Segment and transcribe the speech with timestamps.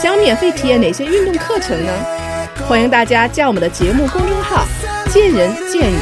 [0.00, 1.92] 想免费体验哪些运动课程呢？
[2.68, 4.64] 欢迎大家加我们的节目公众号
[5.10, 5.96] “见人见语”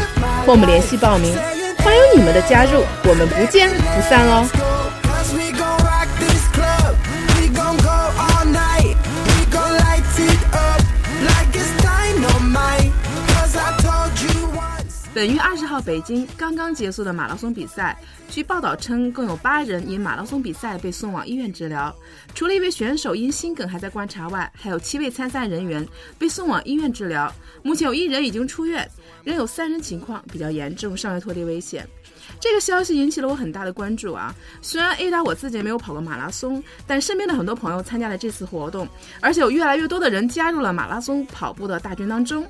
[0.44, 1.34] 和我们联系报名。
[1.78, 4.75] 欢迎你们的加入，我们不见不散哦！
[15.16, 17.98] 本月二十号，北京刚刚结束的马拉松比赛，
[18.28, 21.90] 据报道称，共有八人因马拉松比赛被送往医院治疗。
[22.34, 25.88] 除了一位选手因心梗还在观察外，还有七位参赛人员
[26.18, 27.32] 被送往医院治疗。
[27.62, 28.86] 目前有一人已经出院，
[29.24, 31.88] 仍有三人情况比较严重，尚未脱离危险。
[32.38, 34.34] 这个消息引起了我很大的关注啊！
[34.60, 38.86] 虽然 A 达我自己没有跑过马拉松，但身边的很多朋友参加了这次活动，
[39.22, 42.46] 而且有越来越多的人加入了马拉松跑步的大军当中。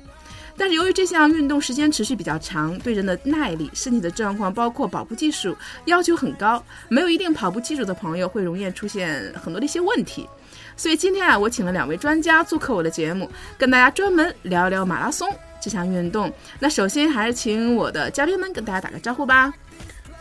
[0.57, 5.55] 但是由于这项运动时间持续比较长，对人的耐力、身体的状况，包括跑步技术
[5.85, 10.27] 要求很高，没有一定跑步基础的朋友会容易出现很多的一些问题。
[10.75, 15.27] 所以今天啊，我请了两位专家做客我的节目，跟大家专门聊一聊马拉松
[15.61, 16.31] 这项运动。
[16.59, 19.53] 那首先还是请我的嘉宾们跟大家打个招呼吧。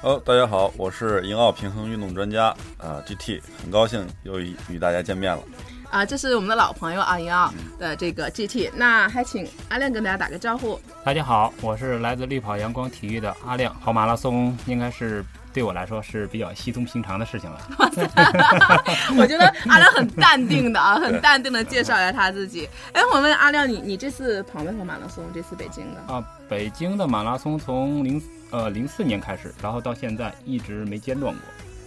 [0.02, 5.42] 好大家好，我是英奥平衡运动专家啊，GT，很高兴又与大家见面了。
[5.90, 10.78] 啊，这是我们的老朋友阿英啊的这个 GT，那还请阿亮跟大家打个招呼。
[11.04, 17.60] 大家好，我是来自绿跑阳光体育的阿亮，跑马拉松应该是对我来说是比较稀松平常的事情了。
[19.16, 22.68] 我觉得阿亮很淡定的啊， 很淡定的介绍一下他自己。
[22.92, 25.24] 哎，我问阿亮，你你这次跑没跑马拉松？
[25.32, 31.42] 这次北京的啊，北京的马拉松从零呃零四年开始，然后到现在一直没间断过。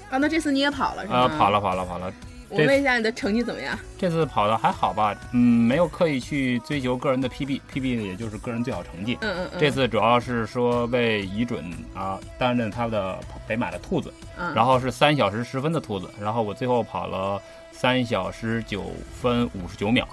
[0.10, 1.20] 啊，那这次你也跑了是吗？
[1.20, 2.12] 啊，跑了跑了跑了。
[2.50, 3.78] 我问一下你的成绩怎么样？
[3.98, 5.16] 这次跑的还好吧？
[5.34, 9.18] 嗯，没有刻意去追求个人的 PB，PB 也就是个人最好成绩。
[9.22, 9.60] 嗯嗯嗯。
[9.60, 20.08] 这次主要是说为乙准啊担任他的北马的兔子，嗯然后是三小时十分的兔子，然后我最后跑了三小时九分五十九秒。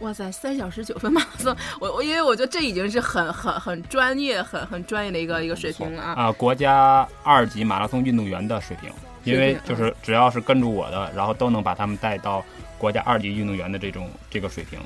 [0.00, 6.14] 哇塞，三小时九分马拉松，我我因为我觉得这已经是很很很专业、很很专业的一个一个水平了啊！
[6.24, 8.90] 啊，国家二级马拉松运动员的水平。
[9.32, 12.44] 因为就是只要是跟住我的，然后都能把他们带到
[12.78, 14.78] 国家二级运动员的这种这个水平。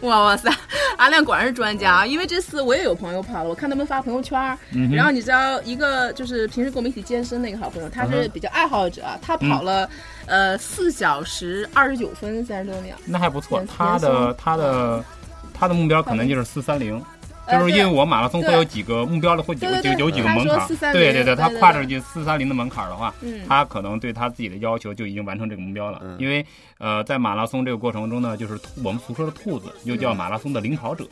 [0.00, 0.50] 哇哇塞，
[0.96, 2.06] 阿亮果然是专家啊！
[2.06, 4.58] 因为这次我也有朋友跑了，我看他们发朋友圈，
[4.90, 9.86] 然后你知道一个就是平时跟我们一起健身那个好朋友，他是比较爱好者，他跑了
[10.24, 13.62] 呃四小时二十九分三十多秒，那还不错。
[13.66, 15.04] 他的他的
[15.52, 17.02] 他的目标可能就是四三零。
[17.50, 20.68] 就是因为我马拉松会有几个目标的，会有有有几个门槛。
[20.92, 23.14] 对对对，他跨着进四三零的门槛的话，
[23.46, 26.00] 他可能对他自己的要求就已经完成这个目标了。
[26.18, 26.44] 因为
[26.78, 31.06] 呃，在马拉松这个过程中呢，就是我们俗说的兔子，又叫马拉松的领跑者，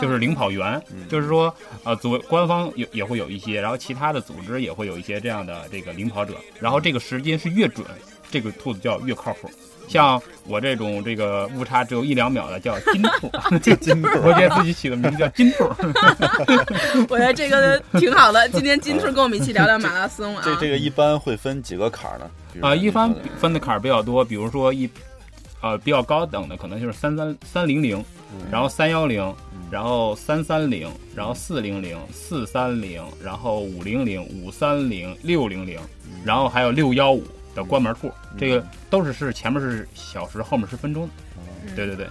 [0.00, 0.80] 就是领跑员。
[1.08, 6.34] 就是说呃，组官方也也会有一些，然后其他的组织也会有一些这样的这个领跑者。
[6.60, 7.86] 然后这个时间是越准，
[8.30, 9.50] 这个兔子叫越靠谱。
[9.88, 15.64] 像我这种这个误差只有一两秒的叫金兔， 叫金兔， 我给自己起个名字叫金兔。
[17.08, 18.48] 我觉得这个挺好的。
[18.50, 20.42] 今天金兔跟我们一起聊聊马拉松啊。
[20.44, 22.30] 这这个一般会分几个坎儿呢？
[22.60, 24.88] 啊，一般分的坎儿比较多，比如说一
[25.60, 28.04] 呃比较高等的可能就是三三三零零，
[28.50, 29.34] 然后三幺零，
[29.70, 35.78] 然后三三零，然后四零零，四三零，然后五零零，五三零，六零零，
[36.24, 37.22] 然后还有六幺五。
[37.58, 41.08] 的关门兔，这个都是是前面是小时，后面是分钟，
[41.74, 42.08] 对对对，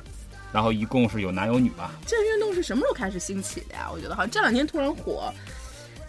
[0.52, 1.92] 然后一共是有男有女吧。
[2.06, 3.90] 这个运动是什么时候开始兴起的呀？
[3.92, 5.34] 我觉得好像这两年突然火，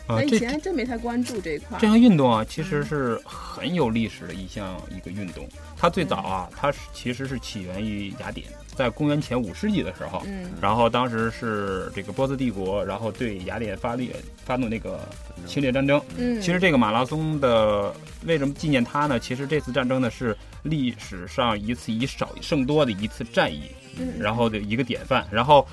[0.09, 1.79] 啊，以前还真没太关注这一块。
[1.81, 5.49] 这项运动啊，其实是很有历史的一项一个运动。
[5.77, 8.49] 它最早啊，它是其实是起源于雅典。
[8.79, 14.13] 在公元前五世纪的时候，嗯，然后当时是这个波斯帝国，然后对雅典发力
[14.45, 15.01] 发动那个
[15.49, 17.93] 侵略战争，嗯，其实这个马拉松的
[18.25, 19.19] 为什么纪念它呢？
[19.19, 23.65] 其实这次战争呢是历史上一次以少胜多的一次战役，
[23.99, 25.27] 嗯，然后的一个典范。
[25.29, 25.67] 然后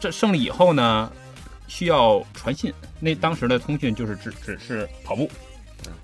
[0.00, 1.12] 这胜利以后呢，
[1.68, 5.30] 需要传信，那当时的通讯就是只只是跑步，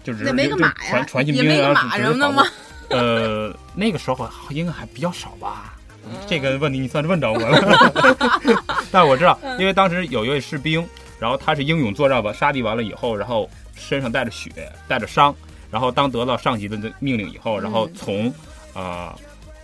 [0.04, 0.48] 就只是
[0.86, 2.42] 传传信兵啊，只是跑步。
[2.90, 5.78] 呃，那个时候应该还比较少吧。
[6.26, 8.04] 这个问题你算是问着我了，
[8.90, 10.86] 但我知道，因为当时有一位士兵，
[11.18, 14.50] 然后他是英勇作战吧，杀敌完了以后，然后身上带着血，
[14.88, 15.34] 带着伤，
[15.70, 18.32] 然后当得到上级的命令以后，然后从，
[18.74, 19.16] 呃，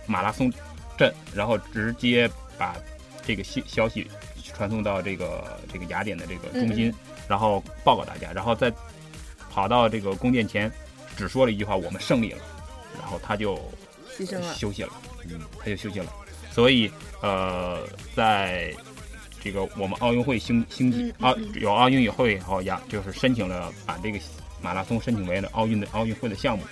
[0.05, 0.51] 马拉松
[0.97, 2.75] 镇，然后直接把
[3.25, 4.07] 这个消消息
[4.53, 6.93] 传送到这个这个雅典的这个中心，
[7.27, 8.71] 然后报告大家，然后再
[9.49, 10.71] 跑到这个宫殿前，
[11.15, 12.39] 只说了一句话：“我们胜利了。”
[12.99, 13.55] 然后他就
[14.17, 14.89] 牺牲了，休息了，
[15.29, 16.05] 嗯，他就休息了。
[16.57, 17.83] 所以呃，
[18.15, 18.73] 在
[19.39, 24.17] 这个我们奥运会兴兴奥有奥运会以后呀，就是申请了把这个
[24.59, 26.63] 马拉松申请为了奥运的奥运会的项目。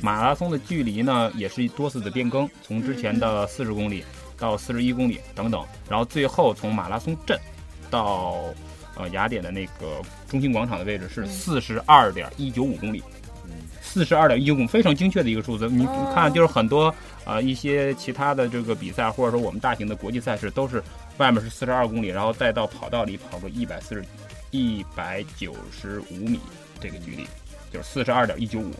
[0.00, 4.02] 马拉松的距离呢，也是多次的变更，从之前的四十公里
[4.38, 7.38] 到四十一公里等等，然后最后从马拉松镇
[7.90, 8.36] 到
[8.96, 13.02] 呃雅典的那个中心广场的位置是四十二点一九五公里，
[13.82, 15.68] 四十二点一九公里非常精确的一个数字。
[15.68, 16.92] 你看，就是很多
[17.24, 20.82] 呃一些其他的这个比赛，或者说我们大型的国际赛事，都是
[21.18, 24.04] 外面是四十二公里，然后再到跑道里跑个一百四十
[24.50, 26.40] 一百九十五米
[26.80, 27.26] 这个距离，
[27.72, 28.72] 就是四十二点一九五。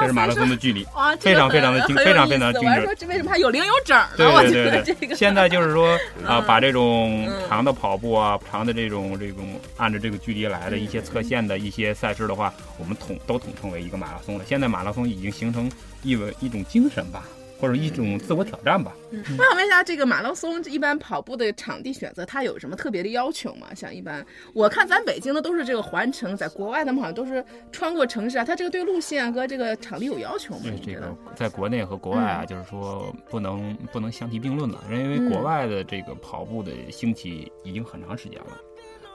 [0.00, 0.86] 这是马拉松的距离，
[1.18, 2.84] 非常非常的精，非常非常精准。
[2.84, 4.08] 说这为什么还有零有整呢？
[4.18, 5.98] 对对对对，现在就是说
[6.28, 14.44] 啊，把这种长的跑步啊，长的这种这种按照这个距离来的一些测线的一些赛事的话，我们统都统称为一个马拉松了。
[14.46, 17.24] 现在马拉松已经形成一文一种精神吧。
[17.62, 18.92] 或者一种自我挑战吧。
[19.12, 23.68] 我想问一下，这个马拉松一般跑步的场地选择，它有什么特别的要求吗？
[23.72, 28.44] 像一般，我看咱北京的都是这个环城，在国外他们好像都是穿过城市啊。
[28.44, 30.62] 它这个对路线和这个场地有要求吗？
[30.64, 38.58] 对这个，在国内和国外啊，就是说不能不能相提并论了，因为国外的这个跑步的兴起已经很长时间了，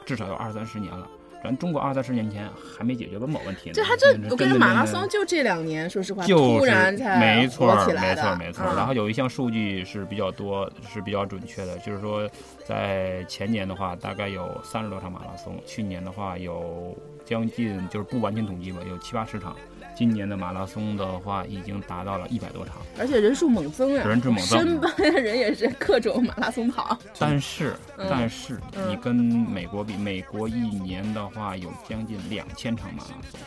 [0.05, 1.05] 至少有二三十年了。
[1.43, 3.73] 咱中国二三十年前还没解决温饱问题呢。
[3.75, 8.65] 这还这，我跟你马拉松就这两年，说实话，突然才没错，没错，没错。
[8.75, 12.29] 然后有一项数据是比较多，是比较准确的，就是说，
[12.65, 19.55] 在前年的话，大概有三十多场马拉松；去年的话，有将近，就是不完全统计吧，有七八十场。
[19.97, 24.07] 今年的马拉松的话，已经达到了一百多场，而且人数猛增啊！
[24.07, 26.95] 人数猛增，身边的人也是各种马拉松跑。
[27.17, 33.39] 但是，但是你跟美国比，美国一年的话有将近两千场马拉松。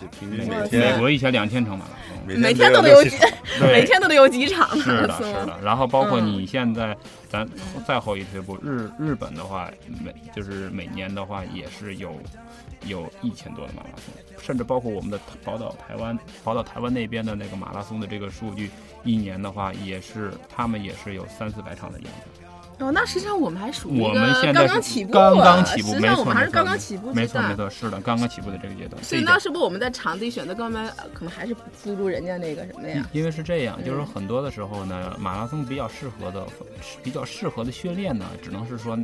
[0.00, 3.16] 这平均每天美国一千两千场马拉松，每天都得有几，
[3.60, 4.68] 每天都得有几场。
[4.78, 5.58] 是的，是的。
[5.62, 6.96] 然后包括你现在，
[7.28, 7.46] 咱
[7.86, 9.70] 再后一退步，日日本的话，
[10.02, 12.18] 每就是每年的话也是有。
[12.86, 18.70] 有一千多的马拉松，甚至包括我们的宝岛台湾，宝岛台湾那边的那个马拉松的这个数据，
[19.04, 22.39] 一年的话也是他们也是有三四百场的样子。
[22.80, 29.02] 哦，那实际上我们还属于我们现在刚刚起步，刚刚起步，实际上我们还是刚刚起步没错没错，是的，刚刚起步的这个阶段。
[29.04, 33.06] 所以那是不是我们在场地选择方面可能还是不如人家那个什么呀？
[33.12, 36.46] 因为是这样，就是说很多的时候呢，马拉松比较适合的、
[37.02, 38.98] 比较适合的训练呢，只能是说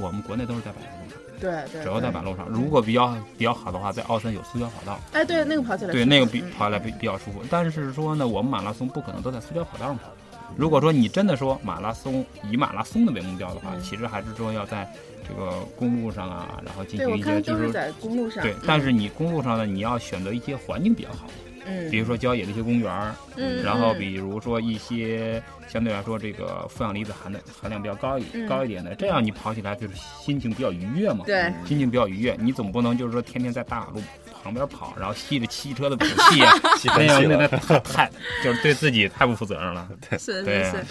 [0.00, 1.18] 我们国内都是在百路上。
[1.40, 2.46] 对对，主要在马路上。
[2.48, 5.00] 如果比较比较好的话，在奥森有塑胶跑道。
[5.12, 7.42] 哎，对，那个跑起来对那个比跑起来比比较舒服。
[7.50, 10.10] 但是说呢，我们马拉松不可能都在塑胶跑道上跑。
[10.56, 14.90] 如果说你真的说马拉松以马拉松的为目标的话，其实还是说要在
[15.26, 18.42] 这个公路上啊，然后进行一些就是在公路上。
[18.42, 21.28] 对，但是你公路上呢，你要选择一些环境比较好。
[21.66, 32.34] 嗯，比如说郊野的一些公园儿，嗯，然后比如说一些相对来说这个负氧离子含的含量比较高一高一点的，这样你跑起来就是心情比较愉悦嘛，对，心情比较愉悦。
[32.40, 34.02] 你总不能就是说天天在大马路
[34.42, 36.52] 旁边跑，然后吸着汽车的尾气啊，
[36.96, 38.10] 那样那太太
[38.42, 39.88] 就是对自己太不负责任了。
[40.12, 40.84] 是是是。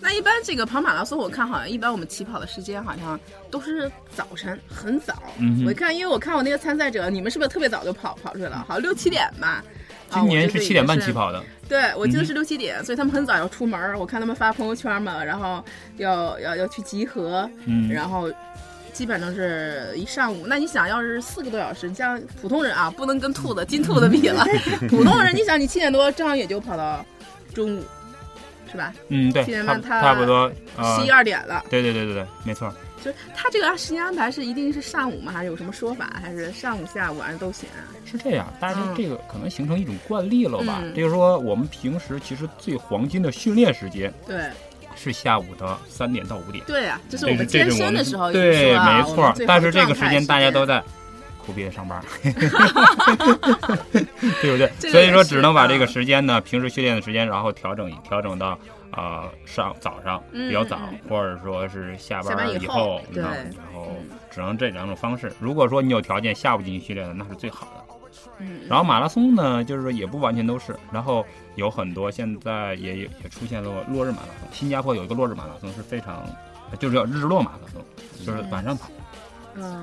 [0.00, 3.18] 那一般这个跑马拉松，我看好像一般我们起跑的时间好像
[3.50, 5.22] 都是早晨很早。
[5.38, 8.64] 嗯，我一看，因为我看我那个参赛者，你们是不是特别早就跑跑出来了？
[8.66, 9.62] 好像六七点吧。
[10.10, 13.98] 今年是七点半起跑的，对我记得是六七点，所以他们很早要出门。
[13.98, 15.64] 我看他们发朋友圈嘛，然后
[15.96, 18.30] 要要要去集合，嗯，然后
[18.92, 20.46] 基本上是一上午。
[20.46, 24.44] 那你想要是四个多小时，你像普通人啊，不能跟兔子金兔子比了。
[24.88, 27.04] 普通人，你想你七点多正好也就跑到
[27.54, 27.82] 中午，
[28.70, 28.92] 是吧？
[29.08, 30.50] 嗯，对，七点半他差不多
[30.96, 31.64] 十一二点了。
[31.70, 32.72] 对对对对对，没错。
[33.04, 35.32] 就他这个时间安排是一定是上午吗？
[35.32, 36.20] 还是有什么说法？
[36.22, 37.68] 还是上午、下午、晚上都行？
[38.04, 40.80] 是这样，但是这个可能形成一种惯例了吧？
[40.94, 44.48] 就是说，我们平时其实最黄金的训练时间，对，
[44.96, 46.64] 是下午的三点到五点。
[46.66, 48.32] 对啊，这是我们健身的时候。
[48.32, 49.32] 对，没错。
[49.46, 50.82] 但是这个时间大家都在
[51.38, 52.02] 苦逼的上班，
[54.40, 54.70] 对不对？
[54.90, 58.58] 所以说，只能把这个时间呢，平时训练的时间，然后调整调整到。
[58.92, 63.88] 啊，上早上比较早，或者说是下班以后，对，然后
[64.30, 65.32] 只能这两种方式。
[65.40, 67.82] 如果说你有条件下午进行训练的，那是最好的。
[68.38, 71.24] 嗯，然后马拉松呢，就是说也不完全都是，然后
[71.56, 74.48] 有很多现在也也出现了落日马拉松。
[74.52, 76.24] 新加坡有一个落日马拉松是非常，
[76.78, 77.84] 就是叫日落马拉松，
[78.24, 78.88] 就是晚上跑。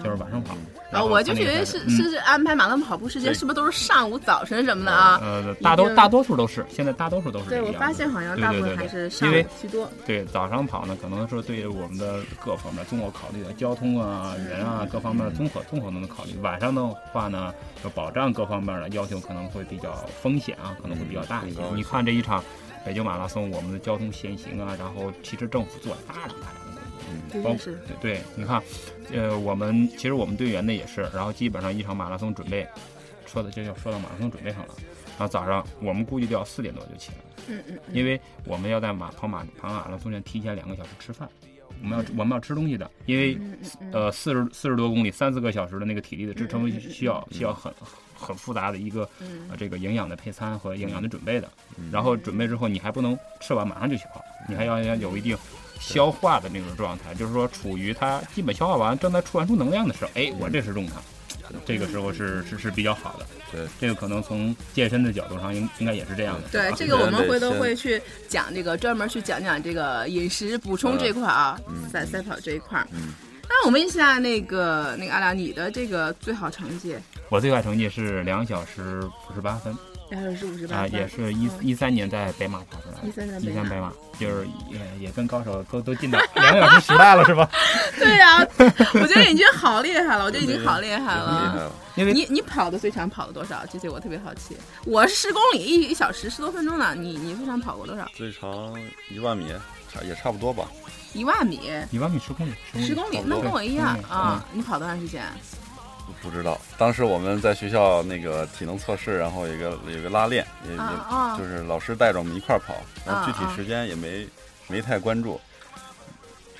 [0.03, 0.55] 就是晚上跑。
[0.91, 5.19] 啊，我就觉得是是是安排马拉松跑步时间，是不是都是上午、早晨什么的啊？
[5.21, 7.49] 呃，大多大多数都是，现在大多数都是。
[7.49, 9.87] 对，我发现好像大部分还是上午居多。
[10.05, 16.35] 对，早上跑呢，可能说对于我们的各方面综合考虑的交通啊、人啊各方面综合综合都能考虑。
[16.41, 21.61] 晚上的话呢，就保障各方面的要求可能会比较风险啊，可能会比较大一些。
[21.75, 22.43] 你看这一场
[22.83, 26.81] 北京马拉松，我们的交通限行啊，然后其实政府做了大量大量的
[27.31, 27.43] 工作。
[27.43, 28.61] 包括对，你看，
[29.13, 32.67] 呃，我们其实我们队员呢也是，然后基本上一场马拉松准备，
[33.25, 34.75] 说的就要说到马拉松准备上了。
[35.17, 41.27] 然后早上我们估计都要四点多就起来了，嗯嗯，因为我们要在马跑马跑马拉松前提前两个小时吃饭，
[41.81, 43.37] 我们要我们要吃东西的，因为
[43.91, 47.73] 呃四十四十多公里三四个小时的那个体力的支撑需要需要很
[48.15, 49.09] 很复杂的一个
[49.49, 51.49] 呃这个营养的配餐和营养的准备的。
[51.91, 55.37] 然后准备之后你还不能吃完马上就去跑，你还要要有一定。
[55.79, 60.95] 消化的那种状态，就是说处于它基本消化完，正在传输能量的时候，哎，我这是重它，
[61.65, 63.25] 这个时候是是是比较好的。
[63.51, 66.47] 对，这个可能从健身的角度上，应应该也是这样的。
[66.49, 71.59] 对，这个我们回头会去讲这个，专门去讲讲这个饮食补充这块啊，
[71.91, 72.85] 在赛跑这一块。
[72.91, 73.13] 嗯，
[73.49, 76.95] 那我问一下那个那个阿良，你的这个最好成绩？
[77.29, 79.75] 我最好成绩是两小时五十八分。
[80.09, 83.07] 两小时五十八啊，也是一一三年在北马跑出来的。
[83.07, 83.11] 一
[83.53, 87.49] 三北马，就是也也跟高手都都进到两小时时代了，是吧？
[87.99, 91.71] 对呀，我觉得已经好厉害了，我觉得已经好厉害了。
[91.95, 93.63] 因为你你跑的最长跑了多少？
[93.71, 94.57] 这些我特别好奇。
[94.85, 98.09] 我是十公里一一小时十多分钟呢，你你最长跑过多少？
[98.15, 98.73] 最长
[99.11, 99.53] 一万米，
[99.93, 100.67] 差也差不多吧。
[101.13, 101.59] 一万米？
[101.91, 102.53] 一万米十公里？
[102.83, 103.19] 十公里？
[103.25, 104.43] 那跟我一样啊。
[104.53, 105.23] 你跑多长时间？
[106.21, 110.77] 不知道，当时我们在学校那个体能测试，然后有个有个拉练，也也
[111.37, 114.27] 就是老师带着我们一块儿跑，然后具体时间也没
[114.67, 115.39] 没太关注，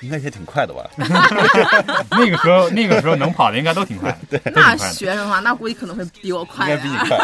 [0.00, 0.88] 应该也挺快的吧？
[2.10, 7.18] 那个时候那个时候能跑的应该都挺快， 对，那学生话那估计可能会比我快，应该比你快。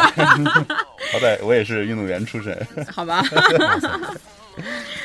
[1.13, 3.23] 好歹我也是运动员出身，好吧？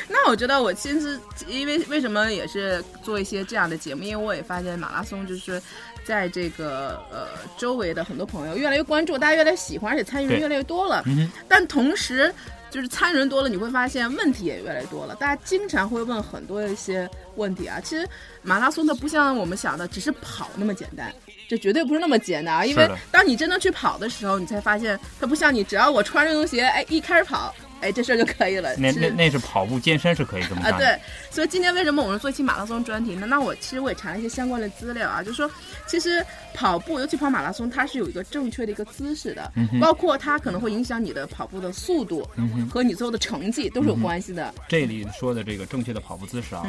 [0.08, 5.60] 那我觉得我其实因为为什么也是做一些这样的节目，因为我也发现马拉松就是。
[6.04, 11.04] 在这个呃周围的很多朋友越来越关注，大家越来越喜欢，而且参与人越来越多了。
[11.48, 12.32] 但同时，
[12.70, 15.14] 就是参与人多了，你会发现问题也越来越多了。
[15.16, 17.80] 大家经常会问很多一些问题啊。
[17.80, 18.08] 其实
[18.42, 21.12] 马拉松它不像我们想的只是跑那么简单，
[21.48, 22.64] 这绝对不是那么简单啊。
[22.64, 27.54] 因为当你真的去跑的时候，你才发现它不像你只要我穿运动鞋，哎，一开始跑。
[27.82, 28.74] 哎，这事儿就可以了。
[28.76, 30.72] 那那那是跑步健身是可以这么干。
[30.72, 30.98] 啊，对。
[31.30, 33.26] 所以今天为什么我们做一期马拉松专题呢？
[33.26, 35.50] 那我其实我也查了一些相关的资料啊，就是说，
[35.86, 36.24] 其实
[36.54, 42.28] 跑步，尤其跑马拉松，它是有一个正确的一个姿势的，包括它可能会影响你的跑步的速度
[42.70, 44.54] 和你最后的成绩都是有关系的。
[44.68, 46.64] 这里说的这个正确的跑步姿势啊，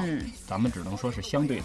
[0.47, 1.63] 咱们只能说是相对的，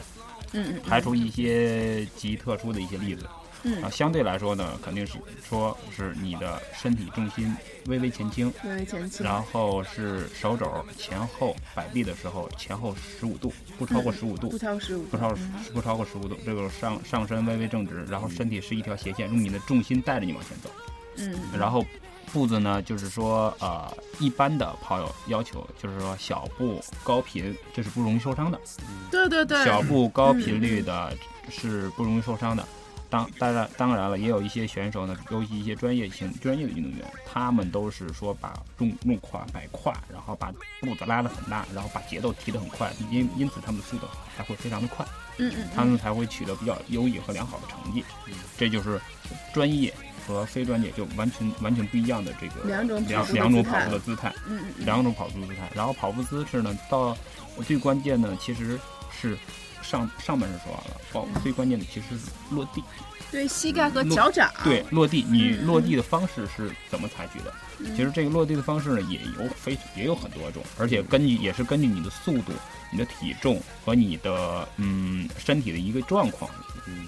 [0.53, 3.25] 嗯嗯，排除一些极特殊的一些例子。
[3.65, 7.55] 嗯啊，相对来说呢，肯定是说是你的身体重心
[7.87, 15.35] 微微前倾，微微前倾，然后是手肘前后摆臂的时候前后十五度，不超过十五度，不超十五，不超
[15.75, 20.71] 不超过十五度，这个上上身微微正直，然后身体是一条斜线，用你的重心带着你往前走。
[21.17, 21.85] 嗯，然后
[22.33, 28.61] 步子呢，就是说呃，一般的跑友要求就是说小步高频，这是不容易受伤的。
[29.11, 31.13] 对对对，小步高频率的
[31.51, 32.65] 是不容易受伤的。
[33.11, 45.07] 当当然当然了，也有一些选手呢，尤其一些专业性专业的运动员，他们都是说把重重跨摆胯，然后把步子拉得很大，然后把节奏提得很快，因因此他们的速度才会非常的快，
[45.39, 48.05] 嗯嗯，他们才会取得比较优异和良好的成绩。
[48.59, 49.01] 这就是
[49.55, 49.93] 专业
[50.27, 55.71] 和非专业就完全完全不一样的这个两种两两种跑步的姿态，嗯嗯，两种跑步姿态。
[55.75, 57.17] 然后跑步姿势呢，到
[57.67, 58.79] 最关键呢其实
[59.11, 59.39] 是。
[59.89, 62.85] 上上半身说完了，包最关键的其实是落地，
[63.31, 67.55] 对膝盖和脚掌，对落地，你落地的方式是怎么采取的？
[67.97, 72.53] 其实这个落地的方式呢，也有非也有很多种，而且根据也是根据你的速度、
[72.93, 76.51] 你的体重和你的嗯身体的一个状况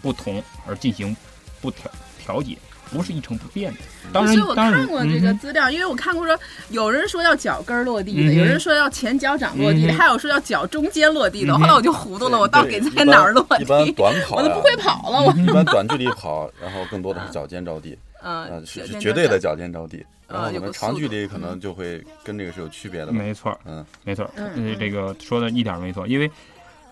[0.00, 1.14] 不同而进行
[1.60, 2.56] 不调调节。
[2.90, 3.78] 不是一成不变的。
[4.12, 6.38] 当然，我看过这个资料，因为我看过说，
[6.70, 11.56] 有人说要脚跟落地的，有人说要前脚掌落地的，还有说要脚中间落地的。
[11.56, 13.62] 后来我就糊涂了，我到底在哪儿落地？
[13.62, 15.22] 一般短跑，我都不会跑了。
[15.22, 20.04] 我一般短距离 跑，然后更多的是脚尖着地，嗯，是绝对的脚尖着地。
[20.26, 23.12] 然后可能长距离可能就会跟这个是有区别的。
[23.12, 26.30] 没错，嗯，没错，嗯，这个说的一点没错，因为。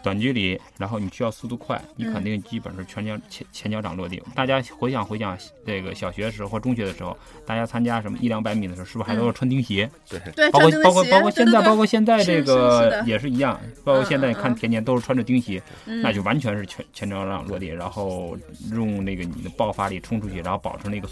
[0.02, 4.22] 短距离，然后你需要速度快，你肯定基本是全脚前前脚掌落地。
[4.34, 5.36] 大家回想回想，
[5.66, 9.90] 这个小学的时候或中学的时候，大家参加什么一两百米的时候，是不是还都要穿钉鞋？
[10.08, 13.60] 对对，包括包括包括现在，包括现在这个也是一样。
[13.84, 18.36] 包括现在看田间都是穿着钉鞋，那就完全是全前脚掌落地，然后
[18.72, 21.08] 用那个你的爆发力冲出去，然后保持那个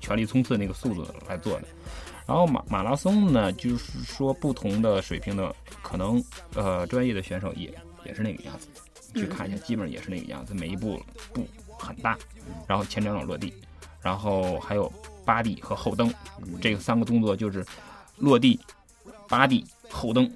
[0.00, 1.66] 全力冲刺那个速度来做的。
[2.26, 6.20] 然后马马拉松呢，就是说不同的水平的可能，
[6.56, 7.72] 呃，专业的选手也
[8.06, 8.68] 也是那个样子。
[9.12, 10.54] 你去看一下，基本上也是那个样子。
[10.54, 11.46] 每一步步
[11.78, 12.16] 很大，
[12.66, 13.52] 然后前掌掌落地，
[14.00, 14.90] 然后还有
[15.24, 16.12] 扒地和后蹬，
[16.60, 17.64] 这个三个动作就是
[18.18, 18.60] 落地、
[19.28, 20.30] 扒地、后蹬，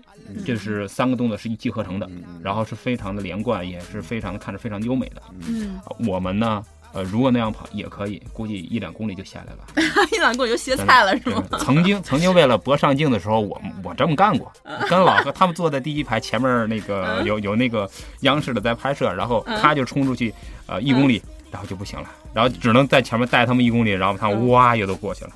[0.45, 2.11] 这是三个动作是一气呵成的，
[2.43, 5.23] 然后是非常的连贯，也是非常的看着非常优美的。
[5.47, 6.65] 嗯，我们呢？
[6.93, 9.59] 呃，如果那样跑也可以，估计一两公里就下来了。
[10.13, 11.45] 一两公里就歇菜了是吗？
[11.59, 14.51] 曾经曾经为了博上镜的时候，我 我这么干过，
[14.89, 17.89] 跟老何他们坐在第一排前面那个有有那个
[18.21, 20.35] 央视的在拍摄，然后他就冲出去
[20.67, 25.31] 呃一公里，然后就不行了，然后只能在前面带他们一公里，然后他哇又都过去了，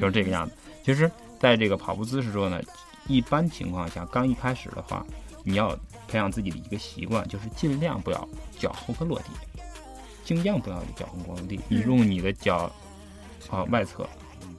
[0.00, 0.54] 就是这个样子。
[0.84, 2.60] 其实，在这个跑步姿势中呢，
[3.06, 5.04] 一般情况下刚一开始的话，
[5.44, 8.28] 你要培养自己的一个习惯，就是尽量不要
[8.58, 9.26] 脚后跟落地。
[10.24, 12.70] 尽量不要脚后跟落地，你用你的脚
[13.50, 14.08] 啊外侧，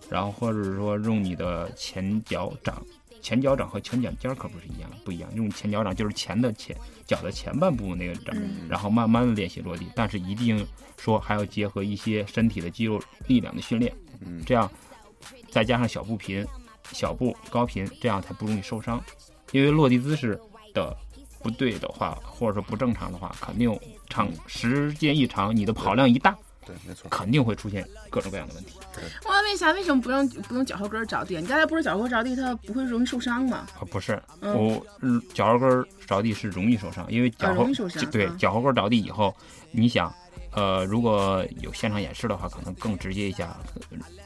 [0.09, 2.83] 然后或者是说用你的前脚掌，
[3.21, 5.29] 前脚掌和前脚尖可不是一样，不一样。
[5.33, 6.75] 用前脚掌就是前的前
[7.07, 8.35] 脚的前半部分那个掌，
[8.67, 10.65] 然后慢慢的练习落地，但是一定
[10.97, 13.93] 说还要结合一些身体的肌肉力量的训练，
[14.45, 14.69] 这样
[15.49, 16.45] 再加上小步频、
[16.91, 19.01] 小步高频，这样才不容易受伤。
[19.51, 20.39] 因为落地姿势
[20.73, 20.95] 的
[21.39, 23.71] 不对的话，或者说不正常的话，肯定。
[24.13, 28.73] 长时间一长，你的跑量一大，对，没错，肯定会出现各种各样的问题。
[29.25, 31.35] 我问一下，为什么不用不用脚后跟着地？
[31.37, 33.65] 你刚才不是脚后跟着地，它不会容易受伤吗？
[33.79, 34.85] 啊，不是，我
[35.33, 37.67] 脚后跟着地是容易受伤，因为脚后
[38.11, 39.35] 对脚后跟着地以后，
[39.71, 40.13] 你想，
[40.51, 43.57] 呃，如果有现场演示的话，可能更直接一下。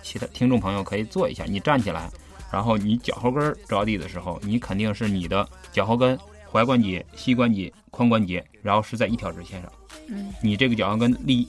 [0.04, 2.12] 其他听众朋友可以做一下，你站起来，
[2.52, 6.20] 然后你脚后跟着地的时候，你肯定是你的脚后跟。
[6.52, 9.72] 踝关节、膝关节、髋关节，然后是在一条直线上。
[10.08, 11.48] 嗯，你这个脚后跟力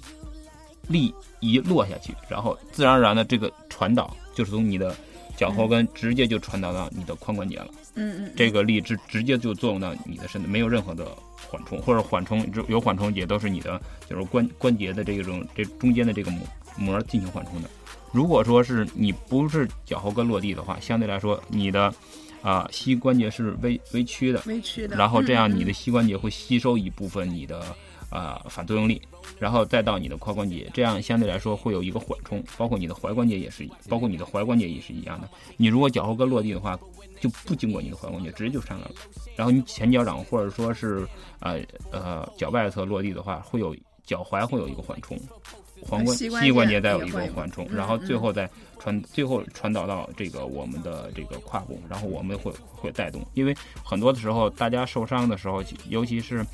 [0.88, 4.94] 力一落下去，然后自然而然的这个传导就是从你的
[5.36, 7.68] 脚后跟直接就传导到你的髋关节了。
[7.94, 11.06] 嗯嗯，这个力直直接就作用到你的身体，没有任何的
[11.48, 17.68] 缓冲或者缓冲，有缓冲也都是你的就是关关节的这种这中间的这个膜膜进行缓冲的。
[18.12, 21.94] 如果说是你不是脚后跟落地的话，相对来说你的。
[22.42, 27.60] 啊，膝关节是微微曲的，微曲的，然后这样你的膝关节会吸收一部分你的
[28.10, 29.00] 啊反作用力，
[29.38, 35.28] 然后再到你的髋关节，这样相对来说会有一个缓冲，包括你的踝关节也是，包括你的踝关节也是一样的。
[35.56, 36.78] 你如果脚后跟落地的话，
[37.20, 38.92] 就不经过你的踝关节，直接就上来了。
[39.34, 41.06] 然后你前脚掌或者说是
[41.40, 43.74] 呃呃脚外侧落地的话，会有
[44.04, 45.18] 脚踝会有一个缓冲。
[45.86, 53.24] 踝关膝关节再有一个缓冲，然后最后再传最后传导到这个我们的这个胯部，然后我们会会带动。
[53.34, 56.44] 因为很多的时候，大家受伤的时候，尤其是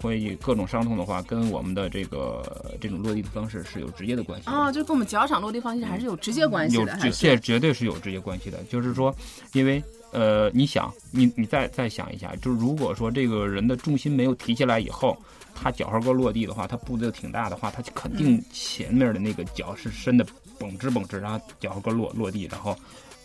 [0.00, 2.42] 会各种伤痛的话，跟我们的这个
[2.80, 4.48] 这种落地的方式是有直接的关系。
[4.50, 8.62] 哦，就跟我们脚掌落地方式还是有直接关系的，有这绝对是有直接关系的。
[8.64, 9.14] 就是说，
[9.52, 15.16] 因为呃，你想，你你再再想一下，就是如果说这个人的重心没有提起来以后。
[15.60, 20.24] 他脚后跟落地的话，他步子挺大的话，他肯定前面的那个脚是伸的
[20.58, 22.76] 绷直绷直，然后脚后跟落落地，然后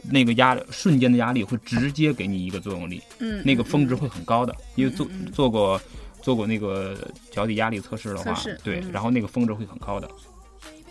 [0.01, 5.81] 那个压瞬间的压力会直接给你一个作用力，嗯，那个峰值会很高的，因为做做过
[6.21, 6.97] 做过那个
[7.31, 10.09] 脚底压力测试的话，对，然后那个峰值会很高的。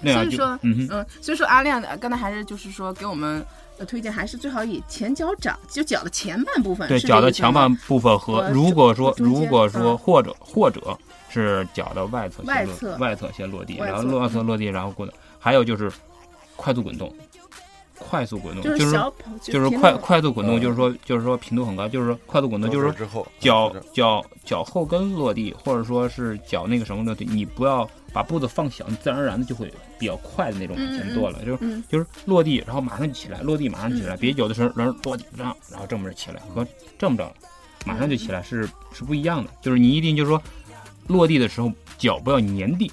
[0.03, 3.45] 所以说，嗯嗯，所以说阿亮刚才还是就是说给我们
[3.87, 10.99] 推荐，还是最好以前脚掌，就脚的前半部分，对，脚的前半部分和如果说如果说或者或者。
[11.35, 15.11] 是脚的外侧，外侧外侧先落地，然后外侧落地，然后滚。
[15.39, 15.91] 还有就是
[16.57, 17.13] 快速滚动，
[17.99, 18.93] 快速滚动就是
[19.43, 36.67] 就是快快速滚动，就是说就是说频度很高，就是说快速滚动，就是说脚脚脚后跟落地，或者说是脚那个什么落地，你不要把步子放小，你自然而然的就会比较快的那种往前做了，就是就是落地，然后马上就起来，落地马上起来，别有的时候人落地这样，然后这么着起来和
[36.99, 37.33] 这么着
[37.85, 40.41] 马上就起来是是不一样的，就是你一定就是说。
[41.09, 42.91] 落地的时候脚不要粘地，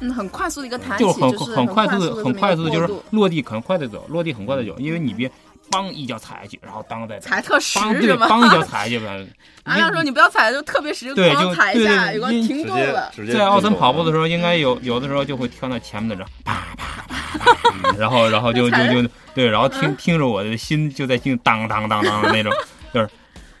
[0.00, 5.30] 嗯，很快速的一个弹起，就是很很快速的很快速的，就是落地很快的走，落地很快的走，因为你别
[5.70, 8.26] 梆一脚踩下去，然后当再踩特实是吧？
[8.28, 9.14] 梆一脚踩下去吧。
[9.64, 13.12] 阿亮说你不要踩就特别实，对，就踩一下，有个停住了。
[13.32, 17.04] 在奥森跑步的时候，应该有有的时候就会跳到前面的人，啪啪
[17.38, 22.66] 啪啪，然后然后就就就对，然后听 听着我的心就在心当当当当的那种，就是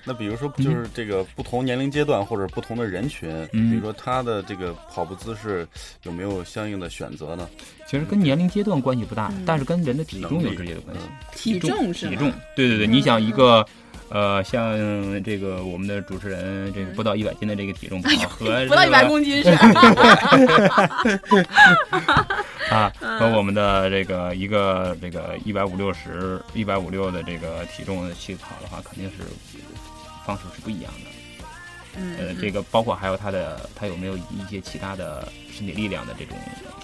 [0.04, 5.66] 那比如说，就是这个不同年龄阶段或者不同的人群，比如说他的这个跑步姿势
[6.04, 7.48] 有没有相应的选择呢？
[7.86, 11.02] 其实跟年龄阶段关系不大，但是跟人的体重有直接的关系。
[11.34, 13.66] 体重是体重，对对对，你想一个。
[14.12, 19.50] 呃，像这个我们的主持人，这个不到一百斤的这个体重跑和不到一百公斤是
[22.68, 29.18] 啊，和我们的这个一个这个一百五六十、一百五六的这个体重去跑的话，肯定是
[30.24, 31.10] 方式是不一样的。
[31.96, 36.36] 嗯，呃，这个包括还有他的他有没有一些其他的身体力量的这种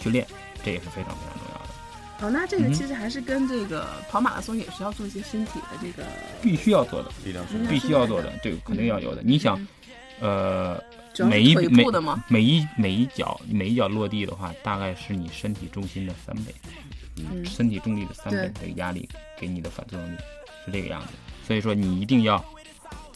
[0.03, 0.27] 训练，
[0.65, 2.27] 这也是非常非常重要的。
[2.27, 6.03] 哦，那这个其实还是跟这个跑马拉松也是要做一些身体的这个
[6.43, 9.23] 必须要做的力量训练，必须要做的，这个肯定要有的。
[9.23, 9.65] 你想，
[10.19, 10.83] 呃，
[11.19, 11.85] 每一每
[12.27, 16.55] 每一每一脚每一脚落地的话，大概是你身体重心的三倍，
[17.17, 20.17] 嗯，身体重力的三倍，这个压力给你的反作用力
[20.65, 21.09] 是这个样子。
[21.47, 22.45] 所以说，你一定要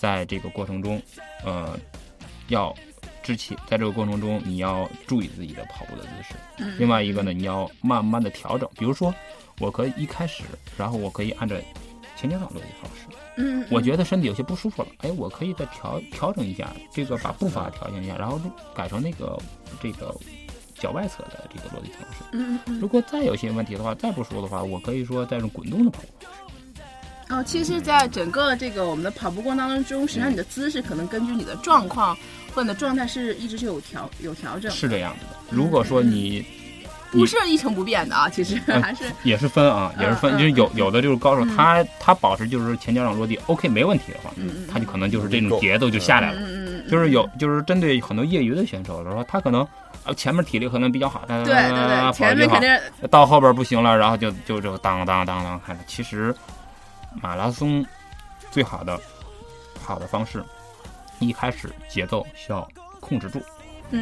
[0.00, 1.00] 在这个过程中，
[1.44, 1.78] 呃，
[2.48, 2.74] 要。
[3.22, 6.78] 之前在这个过程中，你要注意自己的跑步的姿势。
[6.78, 8.68] 另外一个呢，你要慢慢的调整。
[8.76, 9.14] 比如说，
[9.58, 10.42] 我可以一开始，
[10.76, 11.54] 然后我可以按照
[12.16, 13.06] 前脚掌落地方式。
[13.36, 18.40] 嗯，我觉得身体有些不舒服了，哎，我可以再调调整一下，这个把步伐调整一下，然后
[18.74, 19.38] 改成那个
[19.82, 20.16] 这个
[20.74, 22.24] 脚外侧的这个落地方式。
[22.32, 26.26] 嗯如果再有些问题的话，再不舒服的话，我可以说再用滚动的跑步。
[27.30, 32.16] 哦，其实，在整个这个我们的跑步过程当中，实际上你的姿势可能根据你的状况。
[32.52, 35.36] 或者状态是一直是有调有调整，是这样的。
[35.50, 36.44] 如果说你
[37.12, 40.32] 不是一成不变的啊，其实还是也是分啊，也是分。
[40.32, 44.32] 就是有有的就是高手，他他保持就是前脚掌落地 OK 没问题的话，
[44.68, 46.40] 他就可能就是这种节奏就下来了。
[46.90, 49.64] 就是有就是针对很多业余的选手来说，他可能
[50.02, 52.68] 呃前面体力可能比较好，但对对对，前面肯定
[53.12, 55.78] 到后边不行了，然后就就就当当当当开始。
[55.86, 56.34] 其实
[57.20, 57.84] 马拉松
[58.50, 59.00] 最好的
[59.82, 60.44] 好的方式。
[61.18, 62.66] 一开始节奏需要
[62.98, 63.42] 控制住，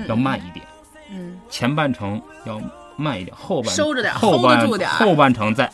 [0.07, 0.65] 要慢一点，
[1.11, 2.61] 嗯，前半程要
[2.97, 5.69] 慢一点，后半收着点，后半住点，后半程再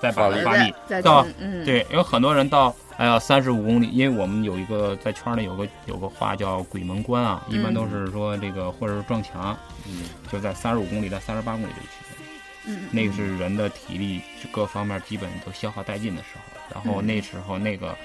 [0.00, 0.74] 再把发力。
[1.02, 1.26] 到，
[1.66, 9.54] 对，有很多人到哎呀三十五公里，因为我们有一个在圈里有个有个话叫鬼门关啊，一般都是说这个或者是撞墙，
[9.86, 16.40] 嗯，就在三十五公里到三十八公里这个区间，嗯，那个是人的体力各方面基本都消耗殆尽的时候，
[16.72, 17.96] 然后那时候那个。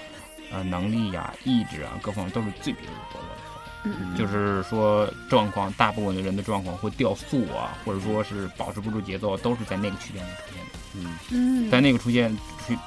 [0.54, 3.62] 呃，能力呀、意志啊，各方面都是最薄弱的时候。
[3.86, 10.72] 嗯就是说，状况，大部分的人的状况会掉速啊，或者说是保持不住节奏，都是在那个区间里出现的。
[10.96, 12.78] 嗯嗯，在那个出现区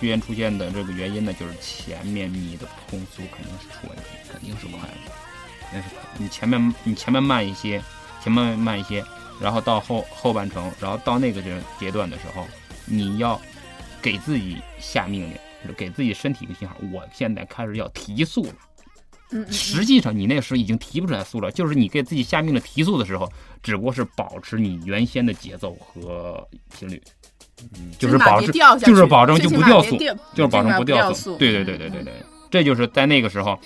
[0.00, 5.12] 区间出现的这个原因呢，就是前面你的通速肯定是出问题，肯定是快的。
[5.70, 7.82] 那是你前面你前面慢一些，
[8.22, 9.04] 前面慢一些，
[9.38, 12.48] 然后到后后半程，然后到那个阶阶段的时候，
[12.86, 13.38] 你要
[14.02, 15.32] 给自己下命令。
[15.76, 18.54] 给自己身体一个信号，我现在开始要提速了。
[19.30, 23.30] 嗯，实际上你那时候已经提不出来速了，就是你给自己下命令提速的时候，
[23.62, 27.02] 只不过是保持你原先的节奏和频率，
[27.74, 29.98] 嗯，就是保持，就是保证就不掉速，
[30.34, 31.36] 就是保证不掉速。
[31.36, 32.14] 对对对对对对，
[32.50, 33.60] 这就是在那个时候。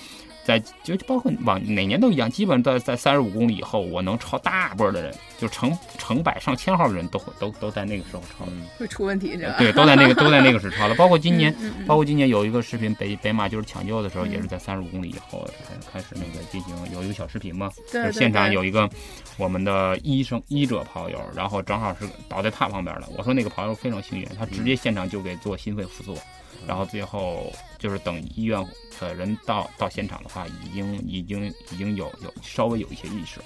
[0.45, 8.47] 在就包括往哪年都一样，基本在在三十五公里以后，我能超大波的人，就成成百上千号的人都会都都在那个时候超，
[8.79, 10.95] 会出问题，对，都在那个都在那个时候超了。
[10.95, 11.55] 包括今年，
[11.89, 15.47] 包括今年有一个视频，北北马就是抢救的时候，也是在三十五公里以后
[15.93, 18.89] 开始那个进行有一个小视频嘛，对，现场有一个
[19.39, 23.09] 我们的医生医者跑友，然后正好是倒在他旁边了。
[23.17, 26.17] 我说那个跑友非常幸运，他直接现场就给做心肺复苏。
[26.67, 27.53] 然后最后
[27.85, 28.67] 就是等医院
[28.99, 33.45] 的人到到现场的话，已经已经已经有有稍微有一些意识了。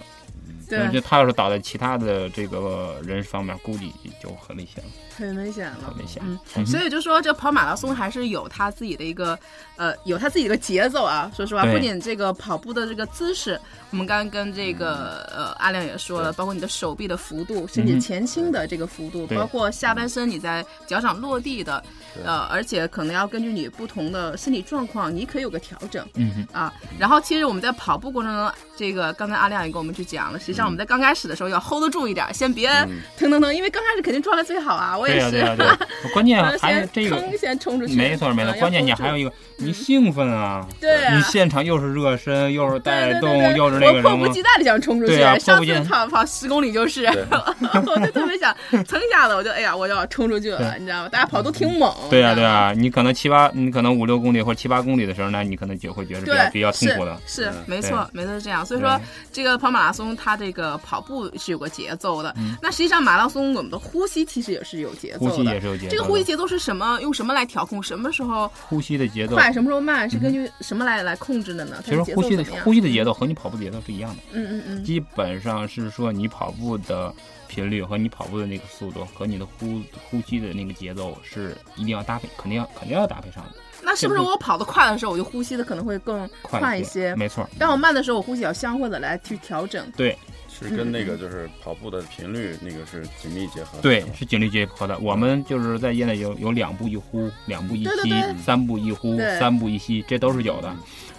[0.68, 4.90] 对，就他要是倒在其他的这个人方面，估计就很危险了。
[5.16, 6.22] 很危险了，很危险。
[6.54, 9.36] 嗯，所以就说这跑马拉松还是有他自己的一个
[9.76, 11.28] 呃，有他自己的节奏啊。
[11.34, 21.82] 说实话，不仅这个跑步的这个姿势，我们刚刚跟这个呃阿亮也说了，包括你的手臂的幅度、身体前倾的这个幅度，包括下半身你在脚掌落地的。
[22.24, 26.04] 呃，而且可能要根据你不同的身体状况，你可以有个调整。
[26.14, 32.68] 嗯啊，然后其实我们在跑步过程中，这个刚才阿亮也跟我们去讲了，实际上我们在刚开始的时候要 hold 得住一点，先别
[33.16, 34.96] 腾腾腾，因为刚开始肯定状态最好啊。
[34.96, 35.30] 我也是。
[35.30, 35.68] 对对对。
[36.12, 37.18] 关键还是这个。
[37.38, 37.94] 先冲出去。
[37.94, 40.66] 没错没错，关键你还有一个，你兴奋啊。
[40.80, 40.90] 对。
[41.14, 44.16] 你现场又是热身，又是带动，又是那个什么。
[44.16, 45.14] 迫不及待的想冲出去。
[45.14, 45.38] 对啊。
[45.38, 47.06] 上次跑跑十公里就是，
[47.86, 51.08] 我就特别想蹭一下子，我就哎呀，我就要冲出去了，你知道吗？
[51.08, 51.94] 大家跑都挺猛。
[52.10, 52.72] 对呀对呀。
[52.76, 57.16] 你可能七八，你可能五六公里或者七八公里的时候呢，你可能就会觉得比较比较痛苦的。
[57.26, 58.64] 是没错，没错是这样。
[58.64, 59.00] 所以说，
[59.32, 65.30] 这个跑马拉松它这这个跑步是有个节奏的，那实际上马拉松我们的呼吸其实也是有节奏的。
[65.30, 65.90] 呼吸也是有节奏。
[65.90, 66.98] 这个呼吸节奏是什么？
[67.02, 67.82] 用什么来调控？
[67.82, 69.52] 什么时候呼吸的节奏快？
[69.52, 70.08] 什么时候慢？
[70.08, 71.82] 是根据什么来来控制的呢？
[71.84, 74.22] 其实呼吸的呼吸的节奏和你跑步节奏是一样的。
[74.32, 74.84] 嗯嗯嗯。
[74.84, 77.14] 基本上是说你跑步的
[77.46, 83.50] 频率和你跑步的那个速度和你的呼呼吸的那个节奏是一定要搭配，肯定要肯定要搭配上的。
[83.82, 87.14] 那是不是我跑得快的时候，我就呼吸的可能会更快一些？
[87.14, 87.48] 没错。
[87.58, 89.90] 当我慢的时候，我呼吸要相互的来去调整。
[89.96, 90.16] 对，
[90.48, 93.78] 是跟那个就是跑步的频率那个是紧密结合。
[93.80, 94.98] 对，是紧密结合的。
[94.98, 98.12] 我们就是在业内有有两步一呼，两步一吸，
[98.44, 100.74] 三步一呼，三步一吸，这都是有的。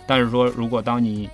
[0.05, 1.29] 但是说，如果当你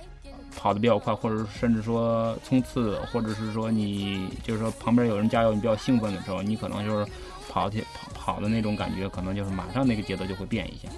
[0.56, 7.10] 跑得比较快，或者甚至说冲刺，或者是说你就是说旁边有人加油，你比较兴奋的时候，你可能就是
[7.56, 10.92] 跑起跑跑的那种感觉，可能就是马上那个节奏就会变一下。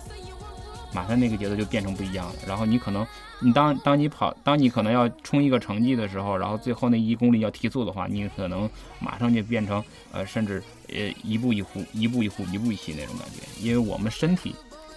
[0.93, 3.07] 马上那个节奏就变成不一样了，然后你可能，
[3.39, 8.69] 你当当你跑，当你可能要冲一个成绩的时候，然后最后那一公里要提速的话，你可能
[8.99, 14.57] 马上就变成呃，甚至呃一步一呼，一步一呼，一步一吸那种感觉，因为我们身体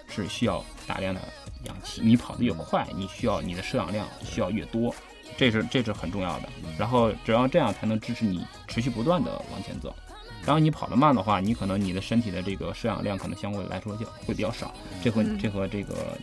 [0.10, 1.22] 是需要大量的
[1.66, 4.96] 氧气，你跑得越快，你需要你的摄氧量需要越多，
[5.38, 9.94] 这是这是很重要的，然后只要这样才能支持你持续不断的往前走。
[10.46, 14.74] 然后你跑得慢的话，你可能你的身体的这个摄氧量可能相对来说就会比较少。
[15.04, 16.18] 这和这和这个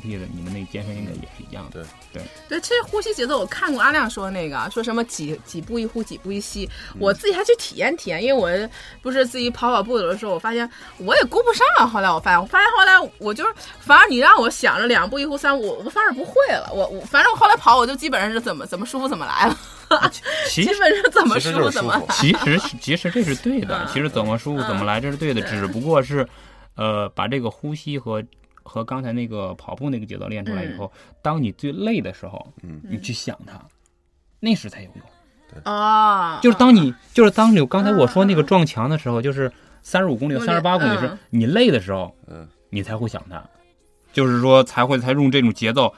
[0.00, 1.86] GT 的你们那健身应该也是一样的。
[2.12, 6.68] 对对对，其实呼吸节奏我看过阿亮说那个，说什么几几步一呼，几步一吸。
[6.98, 8.68] 我自己还去体验体验，因为我
[9.02, 11.86] 不是自己跑跑步有的时候，我发现我也顾不上了。
[11.86, 16.70] 后来我发现，我发现后来我就是，反而你让我想着两步一呼三，我我反而不会了。
[16.72, 19.58] 我我反正我后来跑，我就基本上是怎么怎么舒服怎么来了。
[20.48, 22.14] 基本上怎么舒服怎么来。
[22.14, 26.26] 其实其实这是对的，其实怎么舒服怎么来这是对的，只不过是，
[26.74, 28.22] 呃，把这个呼吸和
[28.64, 30.90] 和刚才那个跑步那个节奏练出来以后，
[31.22, 33.62] 当你最累的时候，嗯，你去想它，
[34.40, 35.62] 那时才有用。
[35.62, 43.40] 啊，就是当你就是当你刚才我说那个撞墙的时候，就是三十五公里、三十八公里时，你累的时候，嗯，你才会想它，
[44.12, 45.94] 就是说才会才用这种节奏。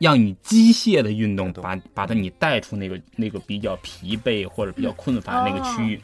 [0.00, 6.00] 让你机械的运动把把它你带出那个那个比较疲惫或者比较困乏的那个区域，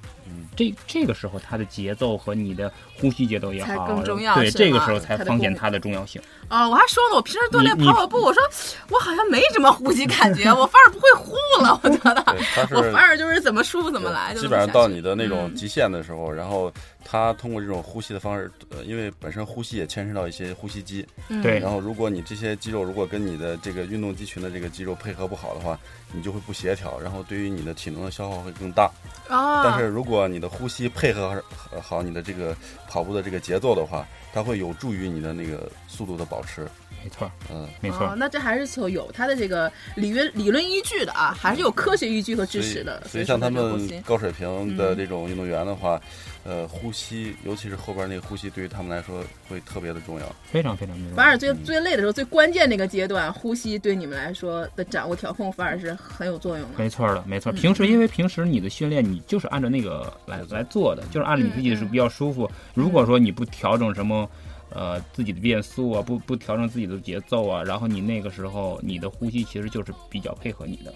[0.57, 4.03] 这这个时候它的节奏和你的呼吸节奏也好，
[4.35, 6.20] 对这个时候才发现它的重要性。
[6.49, 8.42] 哦，我还说了，我平时锻炼跑跑步，我说
[8.90, 12.25] 我好像没什么呼吸感觉， 我反而不会呼了，我觉得，
[12.70, 14.35] 我反而就是怎么舒服怎么来。
[14.35, 16.73] 基本上到你的那种极限的时候，然后。
[17.07, 21.07] 它通过这种呼吸的方式，呃，因为本身呼吸也牵涉到一些呼吸肌，
[21.42, 21.59] 对。
[21.59, 25.79] 然后，如果你这些肌肉如果跟你的这个运动肌群的这个肌肉配合不好的话，
[26.12, 28.90] 你就会不协调，然后对于你的体能的消耗会更大。
[29.29, 29.62] 哦。
[29.64, 31.43] 但是如果你的呼吸配合
[31.83, 32.57] 好你的这个
[32.88, 36.69] 跑步的这个节奏的话，它会有助于你的那个速度的保持。
[37.05, 38.14] 没错，嗯，没错。
[38.17, 43.03] 那这还是有有它的这个理论理论依据的啊，还是有科学依据和支持的。
[43.07, 46.01] 所以像他们高水平的这种运动员的话。
[46.47, 51.14] 呃，呼吸，尤其是后边那个呼吸，对于他们来说会特别的重要，非常非常重要。
[51.14, 56.75] 反而最最累的时候，最关键那个阶段，呼吸对你们来说的掌握调控，反而是很有作用的。
[56.77, 57.51] 没错的，没错。
[57.51, 62.47] 平时因为平时你的训练，你就是按照那个来来做的，就是按照你自己是比较舒服。
[62.75, 64.29] 如果说你不调整什么，
[64.70, 70.92] 呃，自己的变速啊，不不调整自己的节奏啊，然后你那个时候你的呼吸其实就是比较配合你的。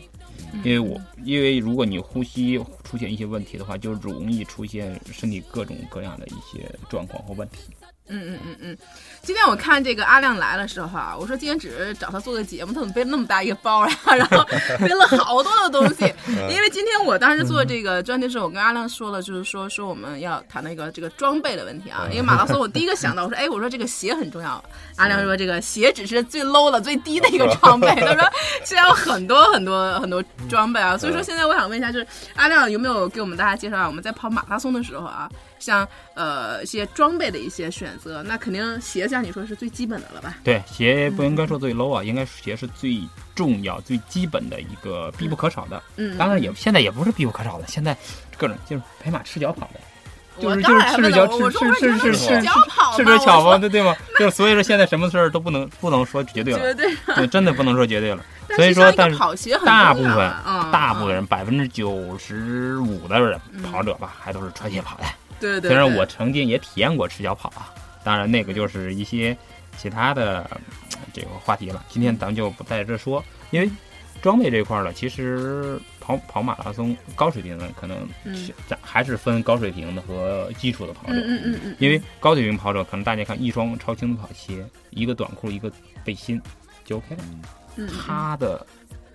[0.64, 7.58] 因为我，因为如果你呼吸出现一些问题的话，就容易出现身体各种各样的一些状况或问题。
[8.08, 8.78] 嗯嗯嗯嗯，
[9.22, 13.96] 今天我看这个阿亮来的时候啊，我说今天只是找他做个节目，他怎么背那么大一个包呀？
[14.16, 14.44] 然后
[14.78, 16.12] 背了好多的东西。
[16.48, 22.06] 因为今天我当时做这个专题的时候，我跟阿亮说了，就是说说我们要谈那个这个装备的问题啊。
[22.10, 24.62] 因为马拉松，我第一个想到我说，哎，我说这个鞋很重要。
[24.96, 27.88] 阿亮说这个鞋只是最 low 的、最低的一个装备。
[28.00, 28.30] 他说
[28.64, 30.96] 现在有很多很多很多装备啊。
[30.96, 35.28] 所以说现在我想问一下，就是阿亮有没有给我们大家介绍，我们在跑马拉松的时候啊？
[35.58, 40.36] 像呃一些装备的一些选择，那肯定鞋像你说是最基本的了吧？
[40.44, 43.00] 对，鞋不应该说最 low 啊，应该鞋是最
[43.34, 45.82] 重要、最基本的一个必不可少的。
[45.96, 47.96] 嗯，当然也现在也不是必不可少的，现在
[48.36, 49.80] 各种就是拍马赤脚跑的，
[50.40, 52.12] 就是就是赤着脚赤赤赤赤
[52.96, 53.96] 赤着脚嘛，对对吗？
[54.18, 58.24] 就所以说现在什么事儿都不能不能说绝对了，绝对真的不能说绝对了。
[58.56, 59.18] 所以说，但是
[59.64, 60.32] 大部分
[60.72, 63.38] 大部分人百分之九十五的人
[63.70, 65.04] 跑者吧，还都是穿鞋跑的。
[65.40, 67.72] 对对，虽然我曾经也体验过赤脚跑啊，
[68.04, 69.36] 当然那个就是一些
[69.76, 70.50] 其他的
[71.12, 71.84] 这个话题了。
[71.88, 73.70] 今天咱们就不在这说，因为
[74.20, 78.08] 装备这块儿了，其实跑跑马拉松高水平的可能
[78.66, 81.14] 咱还是分高水平的和基础的跑者。
[81.14, 81.76] 嗯嗯嗯。
[81.78, 85.70] 因为高水平跑者可能大家看一双超轻的跑鞋，一个短裤，一个
[86.04, 86.40] 背心
[86.84, 87.86] 就 OK 了。
[87.86, 88.66] 他的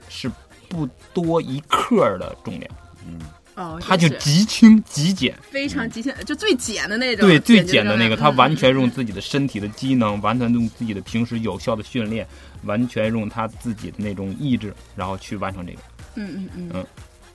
[0.09, 0.31] 是。
[0.69, 2.71] 不多一克的重量。
[3.05, 3.19] 嗯。
[3.55, 7.27] 哦，它就极轻极简，非常极简，就最简的那种。
[7.27, 12.27] 对，最简的那个，它完全用自己的身体的机能，完全用自己的平时有效的训练，
[12.63, 15.79] 完全用他自己的那种意志，然后去完成这个。
[16.15, 16.69] 嗯嗯嗯。
[16.73, 16.85] 嗯，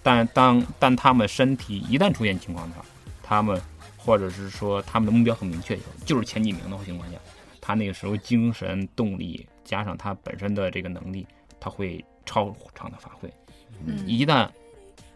[0.02, 2.84] 但当但他们身体一旦出现情况的话，
[3.22, 3.60] 他们
[3.96, 7.16] 或者是说他们的目标很明确，就是前几名的情况下，
[7.60, 11.24] 他那个时候精神动力加上他本身的这个能力，
[11.60, 13.32] 他会超常的发挥。
[13.86, 14.48] 嗯，一旦。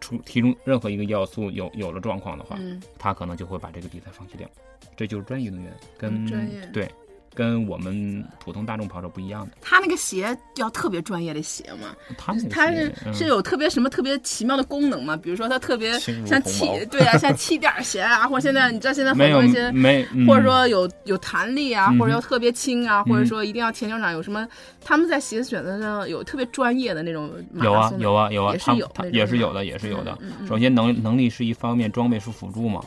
[0.02, 2.58] 出其中任何一个要素有有了状况的话，
[2.98, 4.46] 他可能就会把这个比赛放弃掉，
[4.94, 6.26] 这就是专业运动员跟
[6.72, 6.90] 对。
[7.34, 11.94] 跟我们普通大众跑者不一样的，他那个鞋要特别专业的鞋吗？
[12.18, 15.16] 他他是是有特别什么特别奇妙的功能吗？
[15.16, 24.46] 比如说他特别像气对啊，像气垫鞋啊，或者现在你知道现在很多一些没，或者说有有弹力啊，或者要特别轻啊，或者说一定要前脚掌有什么？
[24.84, 30.18] 他们在鞋子选择上有特别专业的那种有啊有啊有啊，也是有也是有的也是有的。
[30.46, 32.80] 首先能能力是一方面，装备是辅助嘛。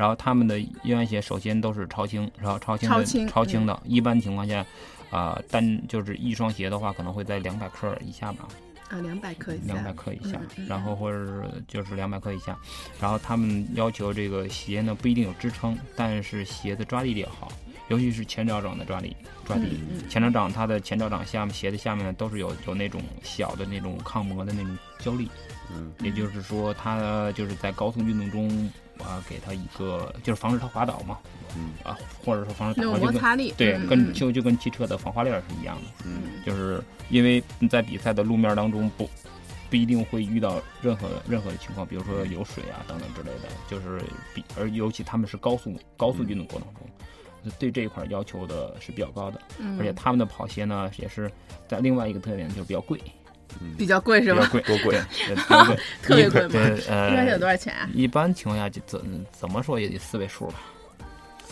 [0.00, 3.78] 然后他们的运动鞋首先都是超轻，然后超轻的超轻的。
[3.84, 4.64] 一般情况下，
[5.10, 8.48] 啊，单就是一双鞋的话，可能会在两百克以下吧。
[8.88, 9.74] 啊，两百克以下。
[9.74, 12.56] 两百克以下，然后或者是就是两百克以下。
[12.98, 17.52] 然后他们要求这个鞋呢不一定有支撑，但是鞋子抓地力好，
[17.88, 19.78] 尤其是前脚掌的抓力抓地。
[20.08, 25.28] 前脚掌它的前脚掌下面鞋的下面呢都是有有那种小的那种抗磨的那种胶粒。
[25.70, 28.72] 嗯，也就是说它就是在高速运动中。
[29.00, 31.18] 啊，给他一个就是防止他滑倒嘛，
[31.56, 39.08] 嗯啊，或者说防止有摩擦力，对，跟就就跟汽车的防滑链是一样的，嗯，就是因为你在比赛的路面当中不
[39.68, 44.02] 不一定会遇到任何任何的情况，比如说有水啊等等之类的，就是
[44.34, 49.40] 比而尤其他们是高速高速运动过程中，对这一块要求的是比较高的，
[49.78, 51.30] 而且他们的跑鞋呢也是
[51.68, 53.00] 在另外一个特点就是比较贵。
[53.76, 54.48] 比较贵是吧？
[54.50, 55.00] 贵多贵？
[56.02, 56.50] 特别贵吗？
[56.88, 57.88] 呃，一般有多少钱啊？
[57.94, 59.00] 一般情况下就怎
[59.32, 60.54] 怎么说也得四位数吧。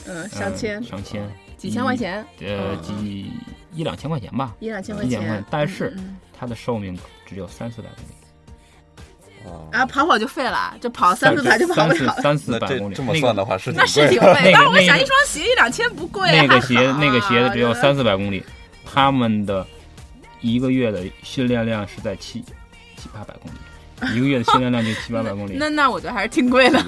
[0.06, 0.82] 嗯，上千。
[0.82, 1.22] 上千。
[1.56, 2.24] 几千块钱？
[2.40, 3.32] 呃，几
[3.72, 4.54] 一两千块钱吧。
[4.60, 5.44] 一两千块钱。
[5.50, 5.94] 但是
[6.38, 9.50] 它的寿命只有三四百公里。
[9.72, 12.14] 啊，跑跑就废了，就跑三四百就跑不了。
[12.22, 14.52] 三四百公里，这么算的话是那是挺 贵。
[14.52, 16.30] 但是我想，一双鞋一两千不贵。
[16.30, 18.42] 那个鞋，那个鞋子只有三四百公里，
[18.84, 19.66] 他们的。
[20.40, 22.40] 一个月的训练量是在七
[22.96, 25.54] 七八百公里，一个月的训练量就 七八百公里。
[25.56, 26.78] 那那我觉得还是挺贵的。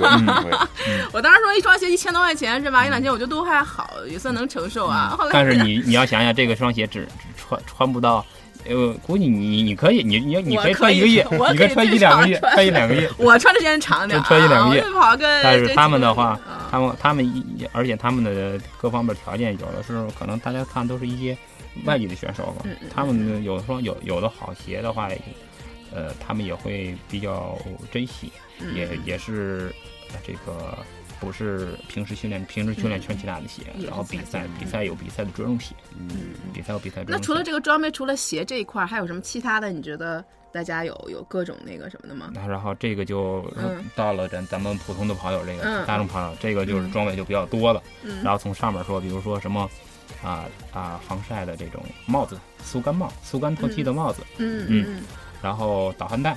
[1.13, 2.87] 我当时说一双鞋一千多块钱是吧？
[2.87, 5.19] 一两千我觉得都还好，也算能承受啊。
[5.33, 8.25] 但是你你要想想，这个双鞋只只穿穿不到，
[8.65, 13.11] 呃，估计你你可以你你你可以穿一个月，你可以穿一两个月，穿一两个月。
[13.19, 14.85] 我穿的时间长点，穿一两个月。
[15.43, 16.39] 但是他们的话，
[16.71, 21.37] 他们他们一而且他们的各方面条件，有的时候可能大家看都是一些。
[21.85, 25.09] 外地的选手吧，他们有的双有有的好鞋的话，
[25.93, 27.59] 呃，他们也会比较
[27.91, 28.33] 珍惜，
[28.75, 29.75] 也也是
[30.27, 30.79] 这个
[31.19, 36.09] 不是平时训练，平时训练穿其他的鞋，然后比赛比赛有比赛的专用鞋，嗯，
[36.53, 37.05] 比赛有比赛。
[37.07, 39.71] 那除了这个装备，除了鞋这一块，还有什么其他的？
[39.71, 42.31] 你觉得大家有有各种那个什么的吗？
[42.35, 43.45] 那然后这个就
[43.97, 47.83] 到了咱咱们普通的跑友这个大众跑友，这个就是装备就比较多了。
[48.23, 49.69] 然后从上面说，比如说什么。
[50.23, 51.01] 啊啊！
[51.07, 54.23] 防晒的这种帽子，速干帽，速干透气的帽子。
[54.39, 55.03] 嗯嗯。
[55.43, 56.37] 然后导汗带。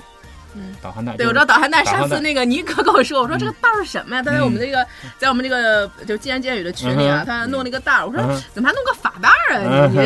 [0.54, 0.74] 嗯。
[0.80, 1.16] 导汗带。
[1.16, 1.84] 对，我知道导汗带。
[1.84, 4.22] 上次那个尼哥跟我说，我说这个袋是什么呀？
[4.22, 4.86] 他在我们这个，
[5.18, 8.06] 在我们这个就见言见语的群里啊，他弄了一个袋儿。
[8.06, 9.86] 我说怎么还弄个发带啊？
[9.92, 9.98] 你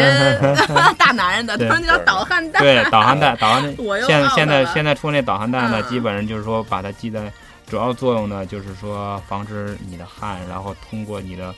[0.99, 2.61] 大男人的，他说那叫导汗带。
[2.61, 3.75] 对，导汗带，导汗带。
[3.83, 7.31] 我现现在现在出那导汗带呢，基本上就是说把它系在，
[7.67, 11.55] 主要作用呢就是说防止你的汗，然后通过你的，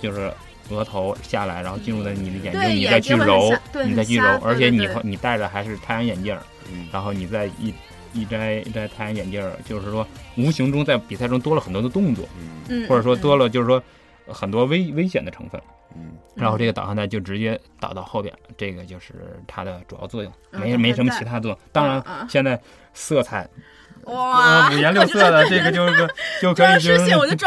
[0.00, 0.32] 就是。
[0.70, 3.52] 额头下来，然后进入到你的眼睛，你再去揉，
[3.84, 6.36] 你再去揉，而且你你戴着还是太阳眼镜，
[6.92, 7.72] 然后你再一
[8.12, 12.28] 一摘一摘太阳眼镜，就是说无形中在比赛中多了很多的动作，
[12.88, 13.82] 或者说多了就是说
[14.26, 15.60] 很多危危险的成分，
[15.94, 21.58] 嗯然后这个导航带就直接导到后边，这个就是它的主要作用，没没什么其他作用。
[21.72, 22.60] 当然现在
[22.92, 23.48] 色彩。
[24.06, 26.08] 哇，五颜六色的这个就是
[26.40, 26.98] 就可以就是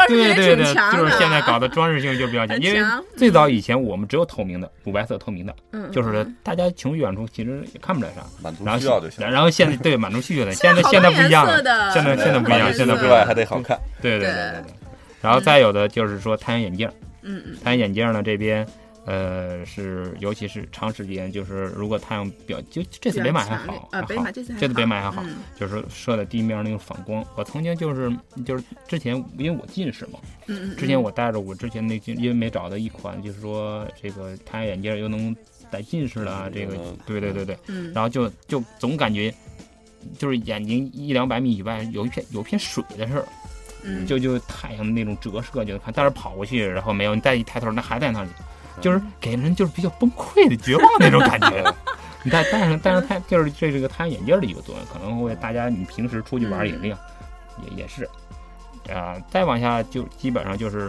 [0.08, 5.54] 对对对，就是现在搞的装饰性就比较强，因为最早以前我们只有透明的乳白色透明的，
[5.90, 9.28] 就是大家从远处其实也看不来啥，满足需要就行。
[9.30, 14.72] 然后现在对满足需求的， 现在现在不一样了，现在现在不一样，现在之外还得好看，对对对对对。
[15.22, 16.90] 然后再有的就是说太阳眼镜，
[17.22, 18.66] 嗯嗯，太阳眼镜呢这边。
[19.06, 25.24] 呃，是，尤其是长时间，就是如果太阳表，就这次北马还好，还好，这次北马还好，
[25.58, 27.24] 就是射在地面那种反光。
[27.34, 35.34] 我曾经就是就是之前因为我近视嘛，嗯之前我戴着我之前那因为没找到一款就是说这个太阳眼镜又能
[35.70, 37.56] 戴近视的，啊这个对对对对，
[37.94, 39.32] 然后就就总感觉
[40.18, 43.24] 就是眼睛一两百米以外有一片有片水的事儿。
[43.82, 48.28] 嗯，就就太阳的那种折射就能看，但是跑过去然后没有，你再一抬头，那还在那里，
[48.80, 51.74] 就是给人就是比较崩溃的绝望那种感觉。
[52.22, 56.98] 你戴戴上戴上太就是这这个太阳眼镜的一个作用，可能会大家你平时出去玩也这样，
[57.64, 58.08] 也也是，
[58.92, 60.80] 啊，再往下就基本上就是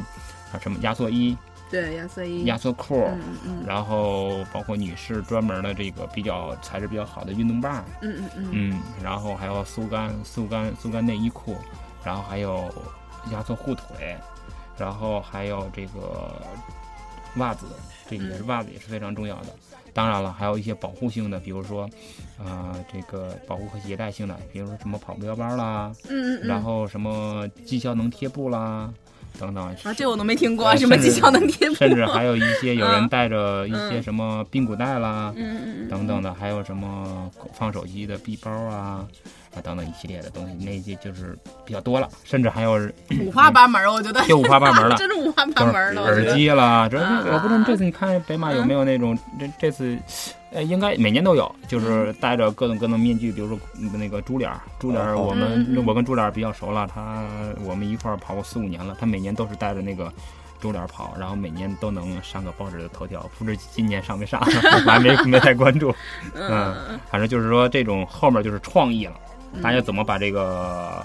[0.52, 1.38] 啊什么压缩衣，
[1.70, 11.58] 对压缩衣、压缩裤，嗯嗯，然后包括女士专门的这个比较材质比较好的运动棒，嗯嗯嗯，嗯，然后还有速干速干速干内衣裤，
[12.04, 12.70] 然后还有
[13.32, 14.18] 压缩护腿，
[14.78, 16.42] 然后还有这个
[17.38, 17.66] 袜子，
[18.10, 19.48] 这个也是袜子也是非常重要的。
[19.94, 21.90] 当然了，还有一些保护性的，比如说，
[22.38, 28.90] 呃，这个保护和携带性的，比如说什么跑步腰包啦，嗯嗯，然后什么绩效能贴布啦，
[29.38, 29.66] 等等。
[29.84, 31.76] 啊，这我都没听过，什么绩效能贴布？
[31.76, 39.06] 甚至还有一些有人带着一些什么髌骨带啦，嗯嗯嗯，等等的，还有什么放手机的臂包啊。
[39.56, 42.80] 啊，等等一系列的东西，那些就是比较多了，甚至还有
[43.20, 46.04] 五花八门我觉得就五花八门了， 真是五花八门了。
[46.04, 49.98] 耳机了，这我不知道这次你看北马有没有那种，这这次，
[50.52, 53.60] 呃，应该每年都有，就是戴着各种各种面具，比如说
[53.98, 57.26] 那个猪脸儿，猪脸儿，我们我跟猪脸儿比较熟了，他
[57.66, 60.12] 我们一块儿跑过四五年了，他每年都是戴着那个
[60.62, 64.40] 猪脸跑，然后每年都能上个报纸的头条，不知今年上没上，
[64.86, 65.94] 我还没没太关注，
[66.36, 66.74] 嗯，
[67.10, 69.14] 反正就是说这种后面就是创意了。
[69.62, 71.04] 大家怎么把这个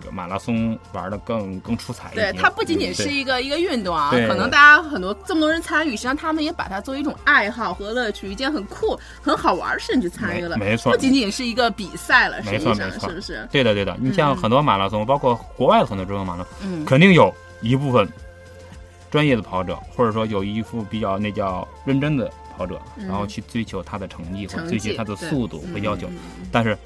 [0.00, 2.32] 这个马拉松玩的更更出彩一点？
[2.32, 10.56] 对，它不仅仅是一个一个运动啊，可能大家很多这么多人参与，实际上他们也把它作为一种爱好和乐趣，一件很酷很好玩的事情去参与了。
[10.56, 13.48] 没错，不仅仅是一个比赛了，没错没错，是不是？
[13.50, 18.08] 对的对的，你像很多马拉松，包括国外的很多这种马拉松，肯定有一部分
[19.10, 26.08] 专业的跑者，或者说有一副比较那叫认真的跑者，然后去追求他的成绩或追求他的速度和要求，
[26.52, 26.76] 但是。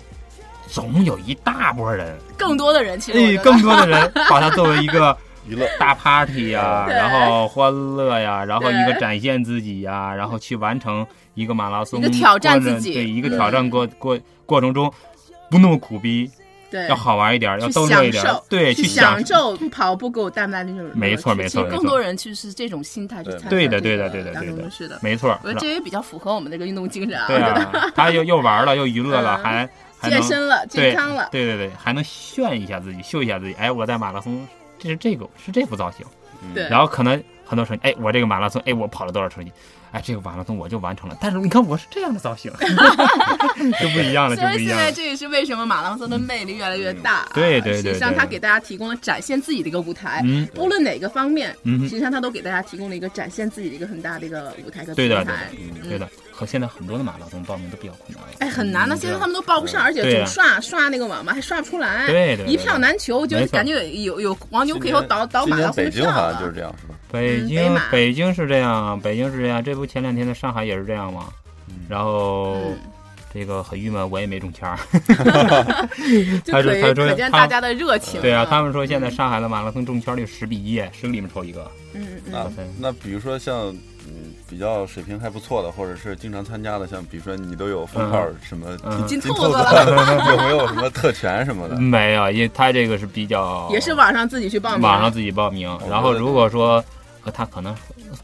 [0.73, 5.15] 总有一大波人，更多的人，其实更多的人把它作为一个
[5.47, 5.69] 娱乐。
[5.79, 14.91] 大 party 呀，然后欢乐呀，然后一个展现自己呀，然后去完成一个马拉松，一个挑战自己，对一个挑战过过过程中
[15.51, 16.31] 不那么苦逼，
[16.71, 19.55] 对，要好玩一点，要逗乐一点，对，去享受。
[19.71, 29.69] 跑步给我带来的那种，没错没错，更多人其实是这种心态去参加，对的对的对的对的，是的，没错，我觉得这也比较符合我们这个运动精神啊，对啊，他又又玩了又娱乐了还。
[30.09, 33.55] 健身了，健康了，对对对，还能炫一下自己，秀一下自己。
[33.55, 34.47] 哎，我在马拉松，
[34.79, 36.05] 这是这个，是这副造型。
[36.55, 39.53] 对，然后可能很多说，哎，我这个马拉松，哎，我跑了多少成绩？
[39.93, 42.51] 哎，这个马拉松我就完成了，但是你看我是这样的造型，
[43.79, 44.53] 就不一样了，就不一样。
[44.55, 47.29] 所以现在这也是为什么马拉松的魅力越来越大。
[47.35, 55.51] 对对对，实际上它给大家提供了展现自己的一个舞台，嗯，无论哪个方面，嗯，实际上它都给大家提供了一个展现自己的一个很大的一个舞台和平台。
[55.83, 58.25] 对的，和现在很多的马拉松报名都比较困难。
[58.39, 66.95] 哎，很难的，现在他们都报不上，而且总刷刷那个网嘛，还刷不出来，对对，一票难求，就感觉有有黄牛可以倒倒马拉松北京好像就是这样，是吧？
[67.13, 71.27] 北京北京是这样，北京是这样，这不前两天的上海也是这样吗？
[71.89, 72.57] 然后
[73.33, 74.79] 这个很郁闷，我也没中签儿。
[76.47, 78.21] 他说他说可见大家的热情。
[78.23, 81.71] 对啊，他们说现在上海的马拉松中签率十比一，十个里面抽一个。
[81.93, 82.35] 嗯嗯。
[82.35, 83.75] 啊，那比如说像。
[84.05, 88.77] 嗯，比较水平还不错的，或者是经常参加的，像比如说你都有封号什么
[89.09, 89.41] 金兔子，
[90.29, 91.77] 有没有什么特权什么的？
[91.77, 95.67] 没有，因为他这个是比较也是网上自己去报名，网上自己报名。
[95.89, 96.85] 然后如果说
[97.33, 97.75] 他可能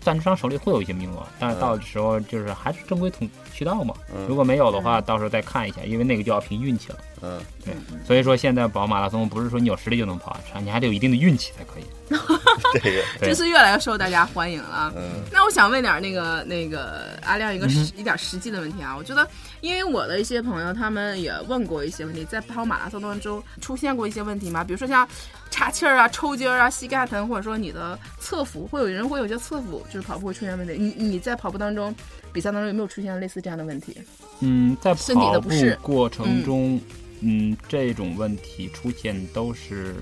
[0.02, 3.94] 赞助商手里会有一些名额，但是到时候就是还是正规通渠道嘛。
[4.28, 6.98] 如果没有的话，到时候再看一下，因为那个就要凭运气了。
[7.22, 7.74] 嗯，对。
[8.06, 11.84] 所以说现在跑马拉松不是说你有实力就能跑，你还得有一定的运气才可以。
[12.82, 14.92] 这个这是越来越受大家欢迎了。
[14.96, 18.96] 嗯，那我想问点那个那个阿亮一个实一点实际的问题啊。
[18.96, 19.28] 我觉得，
[19.60, 24.64] 因为我的一些朋友他们也问过一些问题，在跑马拉松当中出现过一些问题吗？
[24.64, 25.06] 比如说像
[25.50, 30.74] 岔气儿啊、抽筋儿啊、膝盖疼，或者说你的侧腹会有人会有些侧腹就是跑步会出现问题。
[30.78, 31.94] 你你在跑步当中
[32.32, 33.96] 比赛当中有没有出现类似这样的问题？
[34.40, 35.50] 嗯，在跑步
[35.82, 36.80] 过程中，
[37.20, 39.96] 嗯，这种问题出现都是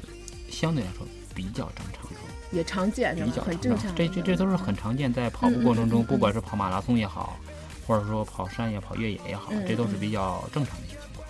[0.50, 1.07] 相对来说。
[1.37, 2.11] 比较正常，
[2.51, 3.95] 也常见，比较很正常。
[3.95, 7.37] 这这这都是很常见，在跑步过程中，不管是跑马拉松也好，
[7.87, 11.26] 或者说跑山也跑越野也好，这都是比较正常的一些情况。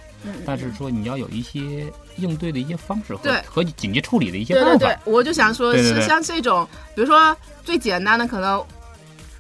[0.47, 4.71] 但是说你要有一些应对的一些方式和和紧急处理的一些办法。
[4.71, 8.65] 对对对，我就想说，是像这种，比如说最简单的，可能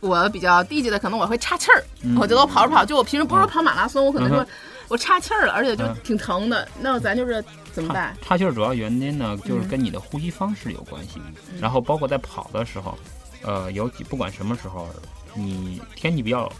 [0.01, 1.85] 我比较低级的，可能我会岔气儿。
[2.19, 4.45] 我觉得我跑着跑，就我平时不是跑马拉松，我可能说
[4.89, 6.67] 我岔气儿了，而且就挺疼的。
[6.81, 7.45] 那咱就是。
[7.77, 8.16] 怎么办？
[8.22, 11.20] 岔气儿主要原因呢，就是跟你的呼吸方式有关系。
[11.61, 12.99] 然后包括在跑的时候，
[13.43, 14.89] 呃，有几不管什么时候，
[15.35, 16.51] 你天气比较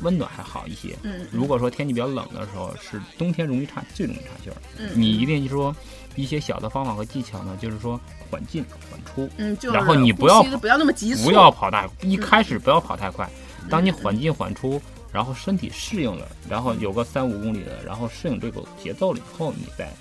[0.00, 0.96] 温暖还好一些。
[1.02, 4.56] 嗯，如果说天气比较冷的时候，是冬天容易岔，最容易岔气儿。
[4.78, 5.76] 嗯，你一定说
[6.16, 8.00] 一些小的方法和技巧呢，就是说
[8.30, 9.28] 缓进缓出。
[9.36, 13.28] 嗯，然后你不要不要那么急促，不要跑大，一开始不要跑太快。
[13.68, 14.80] 当你缓进缓出，
[15.12, 19.92] 然后身体适应了，然后有个三五公里的，然后适应这个节奏了以后，你再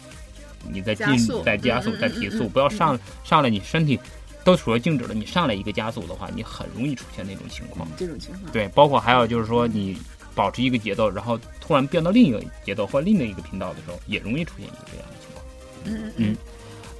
[0.69, 1.05] 你再进
[1.43, 3.99] 再加速再提速，不要上上来你身体。
[4.43, 7.87] 都处于静止了，你上来一个加速的话，你很容易出现那种情况。
[7.95, 8.51] 这种情况。
[8.51, 9.95] 对，包括还有就是说，你
[10.33, 15.45] 保持一个节奏，然后突然变到另一个节奏或另一个频道的时候，也容易出现一个这样的情况。
[15.85, 16.35] 嗯嗯。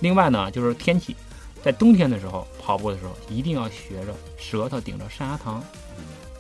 [0.02, 1.16] 另外呢，就是天气，
[1.64, 5.60] 在冬天的时候跑步的时候，一定要学着舌头顶着上牙膛。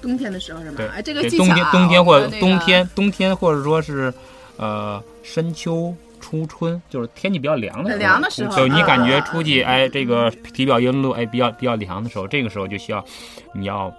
[0.04, 0.76] 冬天的时候是吗？
[0.78, 4.14] 对，哎，这个冬天冬天或者冬天冬天或者说是
[4.58, 5.92] 呃深秋。
[6.22, 13.04] 初春就是天气比较凉的凉的时候，就你感觉出去哎，这个体表温度哎比较比较凉的时候，这个时候就需要
[13.54, 13.92] 你要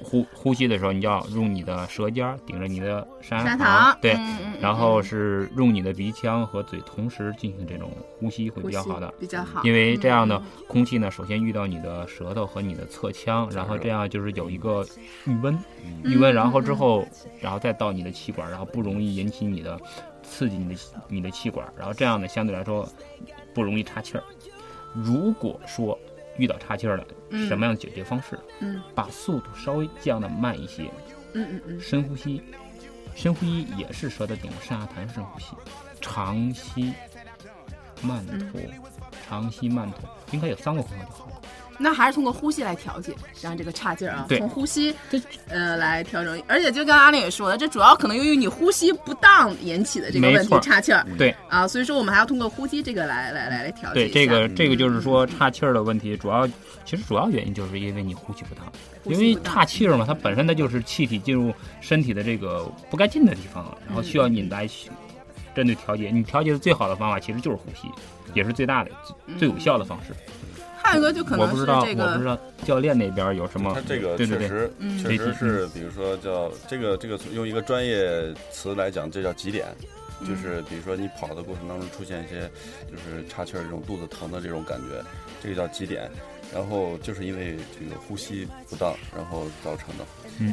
[0.00, 4.16] 呼呼吸的时候，你要用你的舌尖顶着你的山牙膛，对，
[4.60, 14.86] 然后是用你的鼻腔和嘴同时进行这种呼吸会比较好的，比较好，因为这样的空气呢，首先遇到你的舌头和你的侧腔，然后这样就是有一个
[15.24, 15.58] 预温，
[16.04, 17.04] 预温，然后之后
[17.40, 19.78] 然后再到你的气管，然后不容易引起你的。
[20.30, 22.88] 刺激你的你的气管，然后这样呢，相对来说
[23.54, 24.24] 不容易岔气儿。
[24.94, 25.98] 如果说
[26.36, 27.04] 遇到岔气儿了，
[27.48, 28.38] 什么样的解决方式？
[28.60, 30.84] 嗯，把速度稍微降的慢一些。
[31.34, 32.42] 嗯嗯嗯，深呼吸，
[33.14, 35.46] 深呼吸也是舌头顶着上下弹深呼吸，
[36.00, 36.94] 长吸
[38.00, 38.58] 慢吐，
[39.28, 41.32] 长吸慢吐，应该有三个方法就好了。
[41.78, 44.94] 那还是通过呼吸来调节，让这个差劲儿啊，从呼吸
[45.48, 46.42] 呃来调整。
[46.48, 51.06] 而且就跟阿玲也说了，这主要可能由于你呼吸不当引起的这个问题岔气儿。
[51.16, 53.94] 对啊，所以说我们还要通过呼吸这个来来来来调节。
[53.94, 56.46] 对这个这个就是说岔气儿的问题，主要
[56.84, 58.64] 其实主要原因就是因为你呼吸不当，
[59.04, 64.68] 因为岔气儿嘛，它本身它就是气体进入身体的这个不该进的地方，然后需要你来
[65.54, 66.10] 针对调节。
[66.10, 67.88] 你调节的最好的方法其实就是呼吸，
[68.34, 68.90] 也是最大的
[69.38, 70.12] 最有效的方式。
[70.88, 73.74] 还有个就可能是这个，我不知道教练那边有什么。
[73.74, 74.70] 他这个确实
[75.02, 79.66] 确实是，比如说叫这个这个用一个专业词来讲，这叫极点，
[80.26, 82.50] 就是比如说你跑的过程当中出现一些
[82.90, 85.04] 就是岔气儿这种肚子疼的这种感觉，
[85.42, 86.10] 这个叫极点。
[86.54, 90.04] 然后就是因为这个呼吸不当，然后造成的。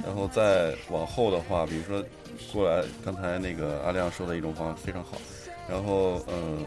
[0.05, 2.03] 然后再往后的话，比如说
[2.51, 5.17] 过来刚才那个阿亮说的一种方法非常好。
[5.69, 6.65] 然后嗯。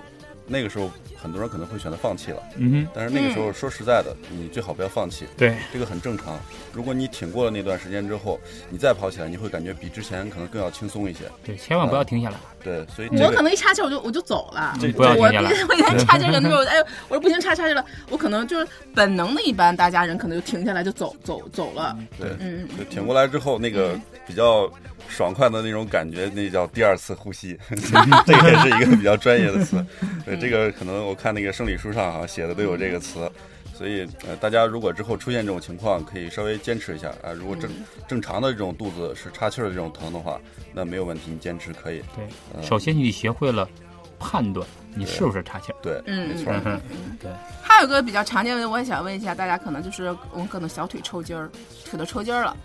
[0.48, 0.90] 那个时候，
[1.20, 2.42] 很多人可能会选择放弃了。
[2.56, 2.88] 嗯哼。
[2.94, 5.26] 但是那个时候，说实在的，你最好不要放弃。
[5.36, 5.54] 对。
[5.72, 6.38] 这个很正常。
[6.72, 8.40] 如果你挺过了那段时间之后，
[8.70, 11.20] 你再跑起来，你会感觉比之前可能更要轻松一些。
[11.44, 12.36] 对，千万不要停下来。
[12.64, 14.74] 对，所以我可能一岔气我就我就走了。
[14.96, 15.50] 不要停下来。
[15.68, 16.76] 我以前岔气可能就 哎，
[17.08, 21.96] 我说不行，岔岔气了，我可能就是本能的，一般大家人可能就停下来就走走走了。
[22.18, 22.84] 对，嗯就。
[22.84, 24.70] 挺过来之后，那个比较。
[25.08, 27.58] 爽快的那种感觉，那叫第二次呼吸，
[28.26, 29.84] 这个也是一个比较专业的词。
[30.24, 33.30] 对，这个可能我看那个生理书上啊写的都有这个词，
[33.74, 37.32] 所以呃，大家如果之后出现这种情况，可以稍微坚持一下啊。
[37.32, 37.70] 如果正
[38.06, 40.40] 正常的这种肚子是岔气儿的这种疼的话，
[40.72, 42.02] 那没有问题，你坚持可以。
[42.14, 43.68] 对，首先你学会了
[44.18, 44.66] 判断。
[44.98, 45.72] 你是不是岔气？
[45.80, 46.80] 对，嗯，没错，嗯，
[47.20, 47.30] 对。
[47.62, 51.48] 还有个比较常见的，我也想问一下大家，可能就是我们可能小腿抽筋儿，
[51.88, 52.56] 腿都抽筋儿了。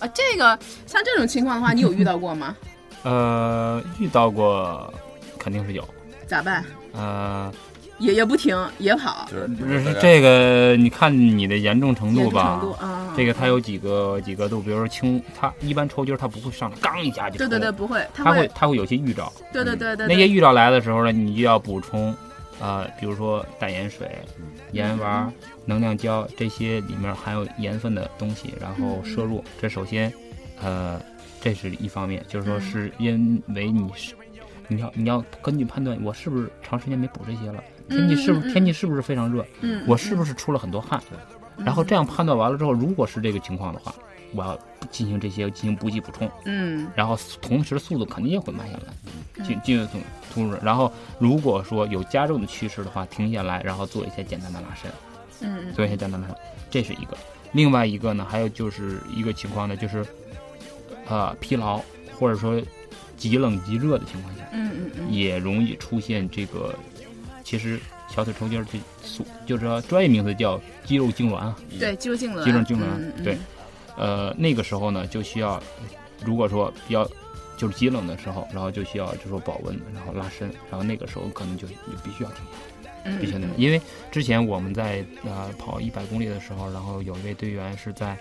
[0.00, 2.56] 啊，这个像这种情况的话，你有遇到过吗？
[3.02, 4.92] 呃，遇到过，
[5.38, 5.86] 肯定是有。
[6.26, 6.64] 咋办？
[6.92, 7.52] 呃。
[7.98, 9.26] 也也不停，也跑。
[9.30, 12.58] 就是这个，你看你的严重程度吧。
[12.60, 13.12] 程度啊。
[13.16, 17.38] 这个它有几个几个度，比如说轻，它一般抽筋儿它不会上来，刚一下就。
[17.38, 18.04] 对对对，不会。
[18.12, 19.32] 它会它会有些预兆。
[19.52, 20.06] 对对对对。
[20.08, 22.14] 那些预兆来的时候呢，你就要补充，
[22.60, 24.10] 呃，比如说淡盐水、
[24.72, 25.32] 盐丸、
[25.64, 29.44] 能量胶这些里面含有盐分的东西，然后摄入。
[29.60, 30.12] 这首先，
[30.60, 31.00] 呃，
[31.40, 34.14] 这是一方面，就是说是因为你是，
[34.66, 37.62] 你要你要根据判断，我是不是长时间没补这些了。
[37.88, 39.44] 天气是不是天气是不是非常热？
[39.60, 41.02] 嗯，我是不是出了很多汗？
[41.58, 43.94] 然后这样判断完了之后，如果是这个情况的话，
[44.32, 44.58] 我要
[44.90, 46.28] 进行这些进行补给补充。
[46.46, 49.98] 嗯，然后同时速度肯定也会慢下来，进进入突
[50.32, 50.56] 突入。
[50.62, 54.90] 然后如果说有加重的趋势的话，停下来，然后做一些简单的拉伸。
[55.42, 57.16] 嗯，做一些简单的拉伸，这是一个。
[57.52, 60.04] 另外一个呢，还有就是一个情况呢，就是
[61.06, 61.80] 呃疲劳
[62.18, 62.60] 或者说
[63.16, 66.74] 极冷极热的情况下，嗯嗯嗯，也容易出现这个。
[67.44, 67.78] 其实
[68.08, 71.56] 小腿抽筋儿，这速就是说专业名字叫肌肉痉挛啊。
[71.78, 72.42] 对，肌肉痉挛。
[72.42, 73.38] 肌肉痉挛，对。
[73.96, 75.62] 呃，那个时候呢，就需要，
[76.24, 77.08] 如果说比较
[77.56, 82.38] 就是极冷的时候，然后就需要就说保温，然后拉伸，然后那个时候可能就就必须要停。
[83.20, 83.78] 必须得，因为
[84.10, 88.16] 之前我们在呃跑一百公里的时候，然后有一位队员是在，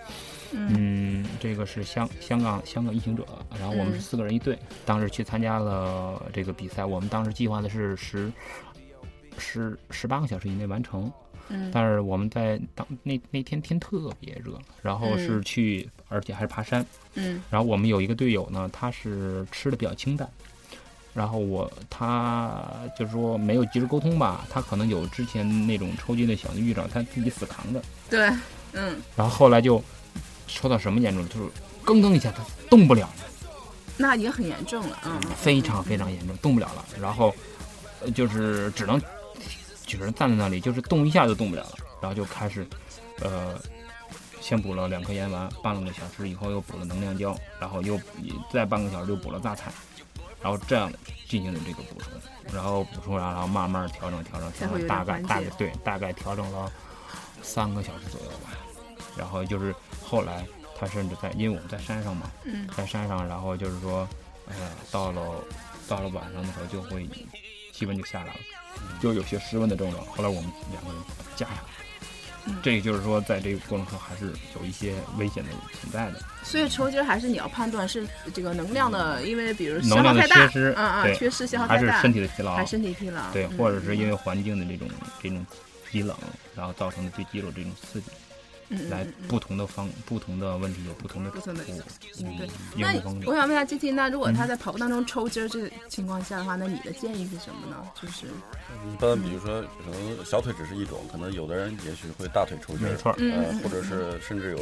[0.51, 3.25] 嗯，这个是香香港香港异行者，
[3.57, 8.29] 然后我们是四个人一队，当时去参加了这个比赛，我们当时计划的是十
[9.37, 11.11] 十十八个小时以内完成，
[11.49, 20.29] 嗯，但是我们在当那那天天特别热，然后是去而且还是爬山，嗯，然后我们有一个队友呢，他是吃的比较清淡。
[21.13, 22.59] 然后我他
[22.97, 27.79] 就是说没有及时沟通吧，他可能有之前那种抽筋的小预兆，他自己死扛着。
[28.09, 28.27] 对，
[28.71, 28.99] 嗯。
[29.15, 29.79] 然后后来就
[30.47, 31.51] 抽到什么严重，就是
[31.83, 33.15] 咯噔一下他动不了了。
[33.95, 35.21] 那已经很严重了，嗯。
[35.35, 36.83] 非常非常严重，动不了了。
[36.99, 37.31] 然后
[38.15, 38.99] 就是只能
[39.85, 41.77] 只能站在那里，就是动一下就动不了了。
[42.01, 42.67] 然后就开始
[43.21, 43.59] 呃，
[44.41, 47.99] 先补了两颗盐丸，半个小时以后又补了能量胶，然后又
[48.51, 49.71] 再半个小时又补了榨菜。
[50.41, 50.91] 然后这样
[51.29, 52.11] 进行的这个补充，
[52.53, 56.69] 然后补充完，然后慢慢调整调整调整，大概大概对，大概调整了
[57.41, 58.49] 三个小时左右吧。
[59.15, 59.73] 然后就是
[60.03, 60.45] 后来
[60.77, 62.29] 他甚至在，因为我们在山上嘛，
[62.75, 64.05] 在山上，然后就是说，
[64.47, 65.21] 呃，到了
[65.87, 67.07] 到了晚上的时候就会
[67.71, 68.39] 气温就下来了，
[69.01, 70.05] 就有些失温的症状。
[70.05, 71.01] 后来我们两个人
[71.35, 71.57] 加上。
[72.61, 75.49] 这个就是说，在这个过程中还是有一些危险的
[75.79, 76.19] 存在的。
[76.43, 84.89] 所以抽筋还是你要判断是这个能量的，因为比如能量的缺失，嗯嗯，缺失消耗太大，还是身体的疲劳，还身体疲劳，对，或者是因为环境的这种
[85.21, 85.45] 这种
[85.89, 86.17] 极冷，
[86.53, 88.07] 然后造成的对肌肉这种刺激。
[88.89, 91.63] 来不同的方不同的问题有不同的不同的
[92.21, 92.47] 嗯对。
[92.75, 92.93] 那
[93.25, 97.77] 我想问一下 G T，那如果他在跑步当中抽筋这情况下的话，那你的建议是什么呢？
[98.01, 104.59] 就是一般比如说可能小腿只是一种，可能有的人也许会大腿抽筋，没错，呃，或者是甚至有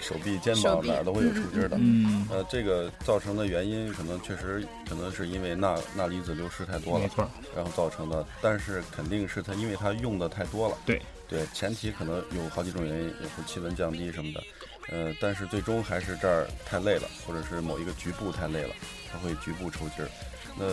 [0.00, 1.76] 手臂、肩膀哪儿都会有抽筋的。
[1.78, 10.76] 嗯，呃，这个造成的原因可能确实可能是因为钠钠离子流失太多了，没错，然后造成的，但是肯定是他因为他用的太多了。
[10.86, 11.00] 对。
[11.28, 14.42] 对，前提可能有好几种原因，也是气温降低什么的，
[14.88, 18.74] 呃，但是最终还是这儿太累了，或者是某一个局部太累了，
[19.10, 20.08] 它会局部抽筋儿。
[20.56, 20.64] 那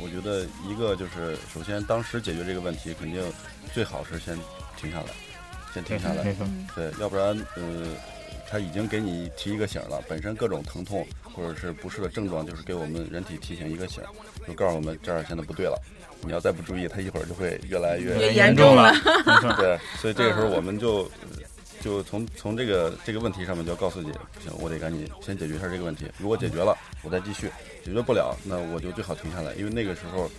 [0.00, 3.22] 我觉得一个就是，首先当时解决这个问题，肯定
[3.72, 4.38] 最好是先
[4.76, 5.06] 停下来，
[5.72, 6.22] 先停下来，
[6.76, 7.96] 对，要不然，呃，
[8.48, 14.04] 他已经给你提一个醒了，本身各种疼痛或者是不适的症状，就是给我们人体提醒一个醒，
[14.46, 15.76] 就告诉我们这儿现在不对了。
[16.24, 18.92] 你要再不注意，它一会儿就会越来越严重了。
[19.58, 21.10] 对，所以这个时候我们就
[21.80, 26.06] 就从从这个这个问题上面就要告诉你，不行，我得赶紧先解决一下这个问题。
[26.18, 27.48] 如果解决了，我再继续；
[27.84, 30.30] 解决不了，那我就最好停下来，因为那个时候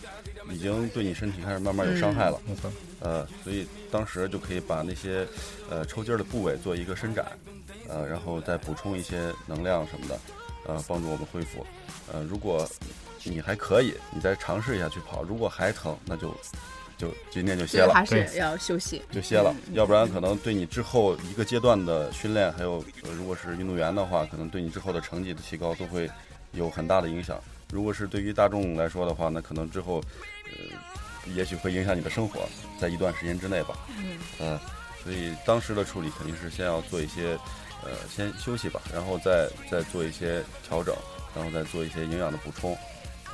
[0.49, 2.39] 已经对你身体开始慢慢有伤害了。
[2.47, 2.71] 没错。
[2.99, 5.27] 呃，所以当时就可以把那些
[5.69, 7.25] 呃抽筋的部位做一个伸展，
[7.87, 10.19] 呃，然后再补充一些能量什么的，
[10.65, 11.63] 呃，帮助我们恢复。
[12.11, 12.67] 呃，如果
[13.25, 15.23] 你还可以，你再尝试一下去跑。
[15.23, 16.33] 如果还疼，那就
[16.97, 19.53] 就今天就歇了，还是要休息，就歇了。
[19.73, 26.09] 要不然可能对你之后一个阶段的训练，还有如果是运动员的话，可能对你之后的成绩的提高都会
[26.53, 27.37] 有很大的影响。
[27.71, 30.01] 如果是对于大众来说的话，那可能之后
[30.45, 32.47] 呃，也许会影响你的生活，
[32.79, 33.77] 在一段时间之内吧。
[33.97, 34.61] 嗯，呃，
[35.03, 37.37] 所以当时的处理肯定是先要做一些
[37.83, 40.95] 呃，先休息吧，然后再再做一些调整，
[41.35, 42.77] 然后再做一些营养的补充。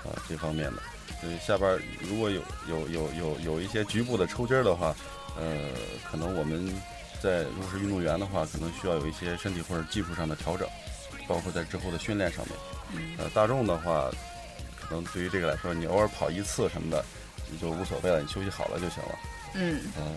[0.03, 0.81] 啊，这方面的，
[1.19, 4.95] 所以下边如果有有有有有一些局部的抽筋儿的话，
[5.37, 5.69] 呃，
[6.09, 6.73] 可能我们
[7.21, 10.67] 在如果是运动员的话，可能需要有一些身体或者技术上的调整，
[11.27, 12.57] 包括在之后的训练上面。
[13.17, 14.09] 呃，大众的话，
[14.79, 17.05] 可能对于这个来说，你偶尔跑一次什么的，
[17.51, 19.19] 你就无所谓了，你休息好了就行了。
[19.53, 19.81] 嗯。
[19.97, 20.15] 嗯。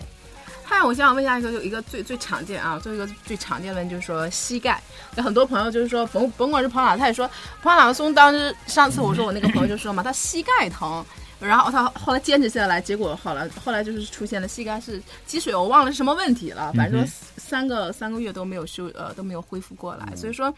[0.63, 4.81] 嗨，我想问一下一个，有一个最最常见啊，做一个最常见的问题就是说膝盖。
[5.15, 7.27] 有很多朋友就是说，甭甭管是跑哪，他也说
[7.61, 8.13] 跑马拉松。
[8.13, 11.05] 当时上次我说我那个朋友就说嘛，他膝盖疼，
[11.39, 20.15] 然后他后来坚持下来，结果好了，后来就是出现了膝盖是积水，我忘了是什么问题了，反正说三个三个月都没有修呃都没有恢复过来。
[20.15, 20.53] 所以说，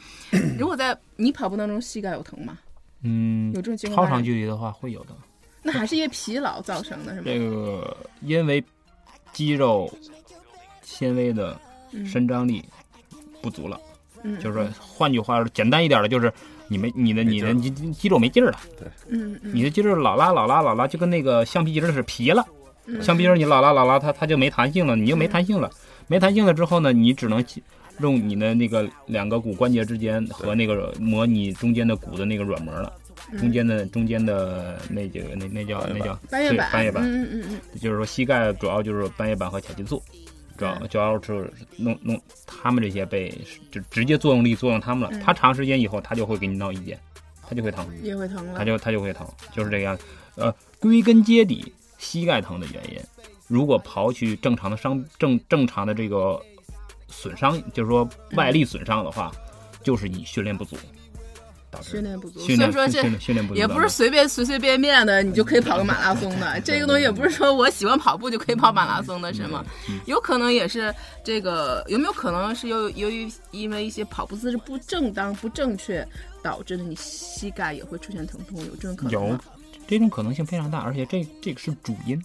[0.57, 2.57] 如果在你跑步当中膝盖有疼吗？
[3.03, 4.07] 嗯，有这种情况。
[4.07, 5.09] 超长距离的话会有的。
[5.61, 7.23] 那还是因为疲劳造成的，是吗？
[7.25, 8.63] 这个因为。
[9.34, 9.91] 肌肉
[10.82, 11.59] 纤维的
[12.05, 12.63] 伸张力
[13.41, 13.80] 不足了，
[14.41, 16.32] 就是说，换句话说，简单一点的，就是
[16.67, 18.59] 你没你的你的肌肌肉没劲儿了。
[18.78, 22.45] 对，嗯，你的肌肉老拉老拉老拉，就跟那个橡皮筋儿是皮了。
[23.01, 25.69] 橡皮筋儿你老拉老拉，它它就没弹性了，你就没弹性了。
[26.07, 27.43] 没弹性了之后呢，你只能
[27.99, 32.93] 用你的那个两个骨关节之间和那个模拟中间的骨的那个软膜了。
[33.38, 40.01] 中间的中间的那几个那那叫那叫半月板，半月板，嗯嗯嗯，就是说膝盖主要就是半月板和髂胫束，
[40.57, 43.30] 主要主要是弄弄他们这些被
[43.69, 46.97] 就直接作用力作用他们了，他长时间以后他就会给你闹意见，
[47.47, 50.03] 他就会疼，也会疼了，他就他就会疼，就是这个样子。
[50.36, 52.99] 呃，归根结底，膝盖疼的原因
[53.47, 56.41] 如果刨去正常的伤正正常的这个
[57.07, 59.32] 损伤，就是说外力损伤的话，
[59.84, 60.78] 就是你训练不足。
[61.82, 63.03] 训练不足，所以说这
[63.53, 66.59] 也不是随便随随便便的你就可以跑个马拉松的。
[66.61, 69.65] 这个东西也不是说我喜欢跑步就可以跑马拉松的，是吗？
[70.05, 76.07] 有可能也是这个，有没有可能是由由于因为一些跑步姿势不正当、不正确
[76.41, 78.59] 导致的，你膝盖也会出现疼痛？
[78.65, 79.38] 有这种可能有，
[79.88, 82.21] 这种可能性非常大，而且这这个是主因。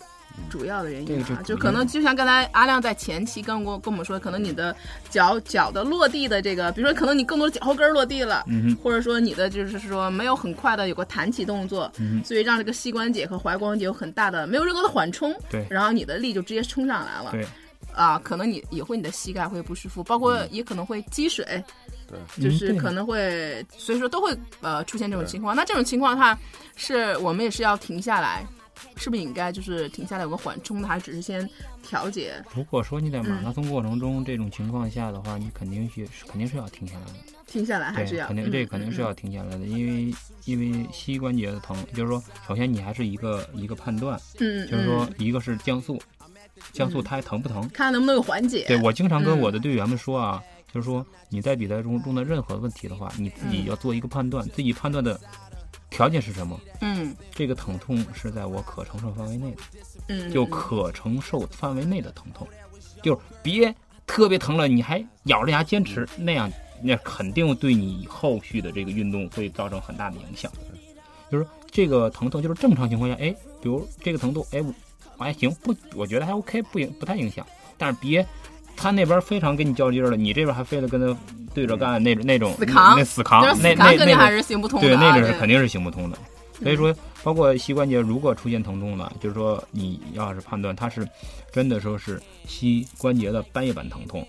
[0.50, 4.74] 主要的原因啊，就可能就像刚才阿亮在前期跟我跟我们说，可能你的
[5.10, 8.44] 脚脚的落地的这个，比如说可能你更多的脚后跟落地了，
[8.82, 11.90] 或者说你的就是说没有很快的有个弹起动作，
[12.24, 17.46] 所以让这个膝关节和踝关节有很大的没有任何的缓冲，对，然后你的力就直接冲上来了，对，
[17.94, 21.44] 啊，可能你也会你的膝盖会不舒服，包括也可能会积水，
[22.06, 25.56] 对，就是可能会，所以说都会呃出现这种情况。
[25.56, 26.38] 那这种情况的话，
[26.76, 28.46] 是我们也是要停下来。
[28.96, 31.48] 是不是应该就是停下来有个缓冲的，还是只是先
[31.82, 32.34] 调节？
[32.54, 37.12] 如果说你在马拉松过程中这种情况下的话，你肯定是肯定是要停下来的。
[37.46, 38.26] 停下来还是要？
[38.26, 40.14] 肯定这肯定是要停下来的，因为
[40.44, 46.00] 因为膝关节的疼，就是说，首先你还是一个一个判断，嗯，就是说一个是降速，
[46.72, 47.68] 降速它还疼不疼？
[47.68, 48.64] 看能不能有缓解。
[48.66, 55.20] 对我经常跟我的队员们说啊，就是说你在比赛中中的任何问题的话，你自己要做一个判断，自己判断的。
[55.92, 56.58] 条件是什么？
[56.80, 59.62] 嗯，这个疼痛是在我可承受范围内的，
[60.08, 62.48] 嗯，就可承受范围内的疼痛，
[63.02, 63.72] 就是别
[64.06, 66.50] 特别疼了，你还咬着牙坚持，那样
[66.82, 70.50] 那肯定对你后续的这个运动会造成很大的影响。
[71.30, 73.30] 就是这个疼痛，就是正常情况下，哎，
[73.62, 74.62] 比如这个疼痛，哎，
[75.18, 77.46] 我还行，不，我觉得还 OK，不影不太影响，
[77.78, 78.26] 但是别。
[78.82, 81.16] 他那边非常跟你较劲了，你这边还非得跟他
[81.54, 84.88] 对着干，那种那种死扛，那死扛，那那那还是行不通的。
[84.88, 86.18] 对，那个是肯定是行不通的。
[86.60, 91.08] 所以说，包括膝关节如果出现疼痛了，就是说你要是判断它是
[91.52, 94.26] 真的说是膝关节的半月板疼痛，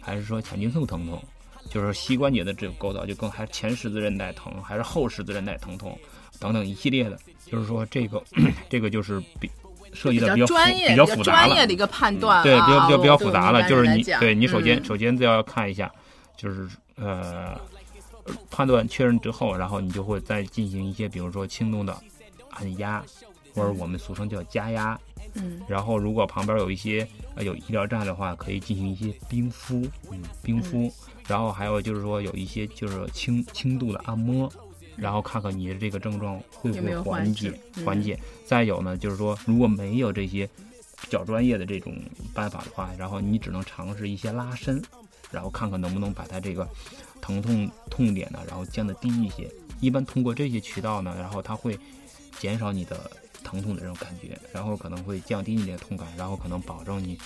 [0.00, 1.20] 还是说髂胫束疼痛，
[1.68, 5.98] 就是膝关节的这个构造就更还是前十字韧带疼，还是后十字韧带疼痛
[6.38, 8.22] 等等一系列的，就是说这个
[8.70, 9.50] 这个就是比。
[9.92, 13.68] 涉及的比较专业、比较复杂了，专业的一个判断，对，比较比较比较复杂了。
[13.68, 15.90] 就是你，对你首先首先就要看一下，
[16.36, 17.58] 就是呃，
[18.50, 21.96] 判断确认之后，然后你就会再进行一些，比如说轻度的
[22.50, 23.02] 按压，
[23.54, 24.98] 或者我们俗称叫加压。
[25.34, 25.60] 嗯。
[25.68, 30.92] 然后如果旁边有一些呃有医疗站的话，可以进行一些冰敷，嗯冰敷。
[31.26, 34.50] 然后还有就是说有一些就是轻轻度的按摩。
[34.98, 38.18] 然后看看你的这个症状会不会缓解，缓解。
[38.44, 40.46] 再有呢，就是说如果没有这些
[41.00, 41.94] 比较专业的这种
[42.34, 44.82] 办法的话，然后你只能尝试一些拉伸，
[45.30, 46.68] 然后看看能不能把它这个
[47.20, 49.48] 疼痛痛点呢，然后降得低一些。
[49.80, 51.78] 一般通过这些渠道呢，然后它会
[52.38, 53.10] 减少你的
[53.44, 57.16] 疼痛的这种感觉，然后可能会降低你的痛感，然后可能保证你。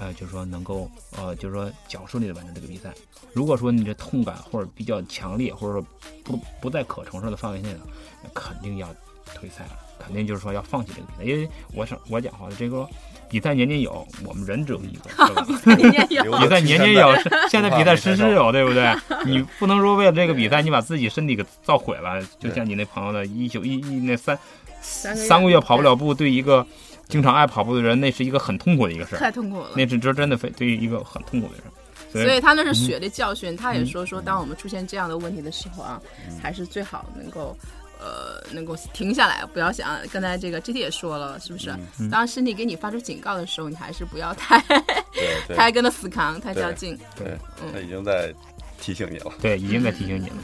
[0.00, 2.90] 呃，就是说能够，呃，就是说较顺利的完成这个比赛。
[3.34, 5.86] 如果说你这痛感或者比较强烈，或者说
[6.24, 7.80] 不不在可承受的范围内了，
[8.24, 8.88] 那肯定要
[9.34, 11.30] 退赛了，肯定就是说要放弃这个比赛。
[11.30, 12.88] 因为我想我讲话的这个
[13.28, 15.06] 比赛年年有，我们人只有一个，
[15.76, 17.14] 年年有，比赛年年有，
[17.50, 18.96] 现在比赛时时有，对不对？
[19.26, 22.20] 你不能说为了这个比赛，你把自己身体给造毁了。
[22.38, 24.38] 就像你那朋友的一宿一一那三
[24.80, 26.66] 三个月跑不了步，对一个。
[27.10, 29.70] 经常爱跑步的人，那是一个很痛苦的一个事儿，太痛苦了。
[29.76, 33.56] 那是这真的非对于一个很痛苦的人，所以他那是血的教训。
[33.56, 36.00] 他也说说，当我们出现这样的问题的时候啊，
[36.40, 37.56] 还是最好能够
[37.98, 39.98] 呃能够停下来，不要想。
[40.12, 41.74] 刚才这个 G T 也说了，是不是？
[42.10, 44.62] 当身体给你发出警告的时候，你还是不要太
[45.54, 46.98] 太跟他死扛，太较劲。
[47.16, 47.36] 对，
[47.72, 48.32] 他已经在
[48.80, 49.32] 提醒你了。
[49.42, 50.36] 对，已经在提醒你了。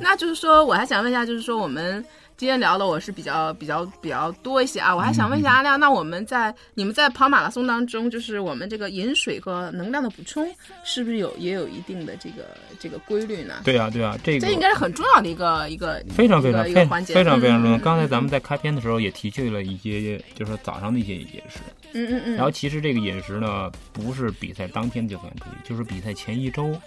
[0.00, 2.04] 那就是说，我还想问一下，就是说我们。
[2.36, 10.46] 今天聊的我是比较比较比较多一些啊，我还想问一下阿亮，那我们在你们在跑马拉松当中，就是我们这个饮水和能量的补充，
[10.84, 12.44] 是不是有也有一定的这个
[12.78, 13.62] 这个规律呢？
[13.64, 17.78] 对啊，对啊，这个这应该是很重要的一个一个非常非常一个环节，非常非常重要。
[17.78, 21.60] 刚才咱们在开篇的时候也提去了一些，就是早上的一些饮食。
[21.94, 22.34] 嗯嗯嗯。
[22.34, 26.78] 然后其实这个饮食呢，不是比赛当天就算注意，就是比赛前一周。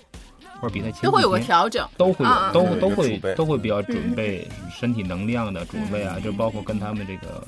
[0.59, 7.47] 或者比赛前都会有个调整，都会有，都都会都会比较准备身体能量的准备啊，就包括跟他们这个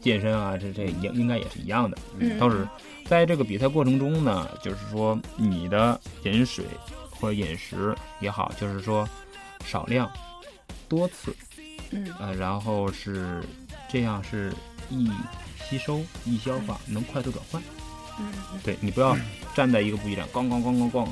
[0.00, 1.96] 健身啊，这这应应该也是一样的。
[2.38, 2.66] 倒是
[3.06, 6.64] 在这个比赛过程中呢，就是说你的饮水
[7.10, 9.08] 或者饮食也好，就是说
[9.64, 10.10] 少量
[10.88, 11.34] 多次，
[11.90, 13.42] 嗯呃，然后是
[13.88, 14.52] 这样是
[14.88, 15.10] 易
[15.68, 17.62] 吸收易消化，能快速转换。
[18.18, 18.32] 嗯，
[18.62, 19.16] 对你不要
[19.54, 21.08] 站在一个补给站，咣咣咣咣咣。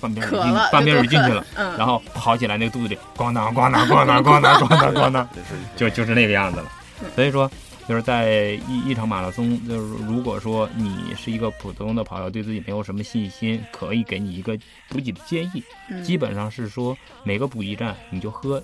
[0.00, 1.44] 半边水进，半边水进去了，
[1.76, 5.28] 然后跑起来，那个肚子里咣当咣当咣当咣当咣当咣当，
[5.76, 6.70] 就就是那个样子了。
[7.14, 7.50] 所以说，
[7.88, 14.58] 就是在一一场马拉松，就是如果说你是一个普通的跑友，对自己没有什么信心，可以给你一个
[14.88, 15.62] 补给的建议，
[16.02, 18.62] 基本上是说每个补给站你就喝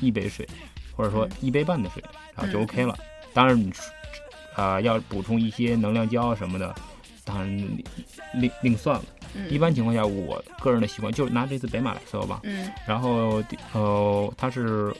[0.00, 0.48] 一杯水，
[0.96, 2.02] 或者说一杯半的水，
[2.34, 2.96] 然后就 OK 了。
[3.34, 3.72] 当然你
[4.56, 6.74] 啊要补充一些能量胶什么的，
[7.28, 7.68] 当然
[8.34, 9.04] 另另算了。
[9.50, 14.92] 一般情况下，我个人的习惯就是拿这次北马来说吧，嗯，然后呃它是。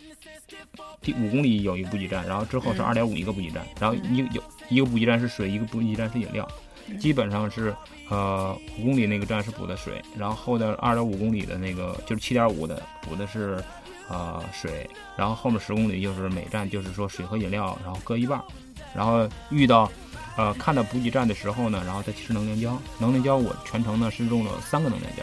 [1.01, 6.47] 第五公里有一个补给站，然后之后是二点五一个补给站，然后一有一个补给站是水，一个补给站是饮料，
[6.99, 7.75] 基本上是
[8.11, 13.63] 呃五公里那个站是补的水，然后后的二点五公里的那个就是七点五的补的是
[14.11, 18.43] 呃水，然后后面十公里就是每站就是说水和饮料，然后各一半，
[18.95, 19.91] 然后遇到
[20.39, 25.23] 呃看到补给站的时候呢，然后再吃能量胶，能量胶我全程呢是用了三个能量胶，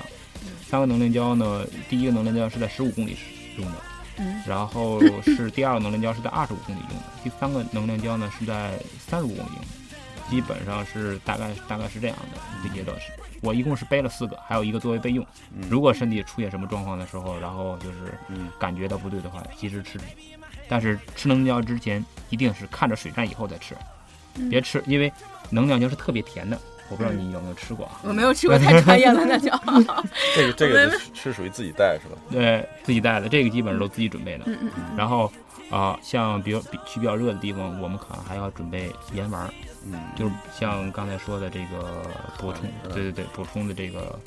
[0.68, 3.22] 三个能量胶呢，第一个能量胶是在十五公里时
[3.58, 3.74] 用的。
[4.48, 12.98] 然后是第二个能量胶是在二十五公里用的，第三个能量胶呢是在三十五公里用的，基本上是大概大概是这样的一个阶段。
[13.00, 13.08] 是
[13.42, 15.26] 我一共是背了四个，还有一个作为备用。
[15.70, 18.18] 如果身体出现什么状况的时候，然后就是
[18.58, 20.00] 感觉到不对的话，及时吃。
[20.68, 23.76] 但是吃能量胶之前一定是看着水站以后再吃，
[24.50, 25.12] 别吃，因为
[25.50, 26.60] 能量胶是特别甜的。
[26.88, 29.50] 我不知道你有没有吃过啊，我没有吃过，太专业了，那就。
[30.36, 32.16] 这个这个是属于自己带是吧？
[32.30, 34.44] 对，自己带的，这个基本上都自己准备的。
[34.46, 34.72] 嗯嗯。
[34.96, 35.32] 然后
[35.72, 39.52] 啊，像比较比去比较热的地方，我们可能还要准备盐丸。
[39.84, 40.00] 嗯。
[40.16, 42.04] 就是像刚才说的这个
[42.38, 44.20] 补充，对对对，补充的这个，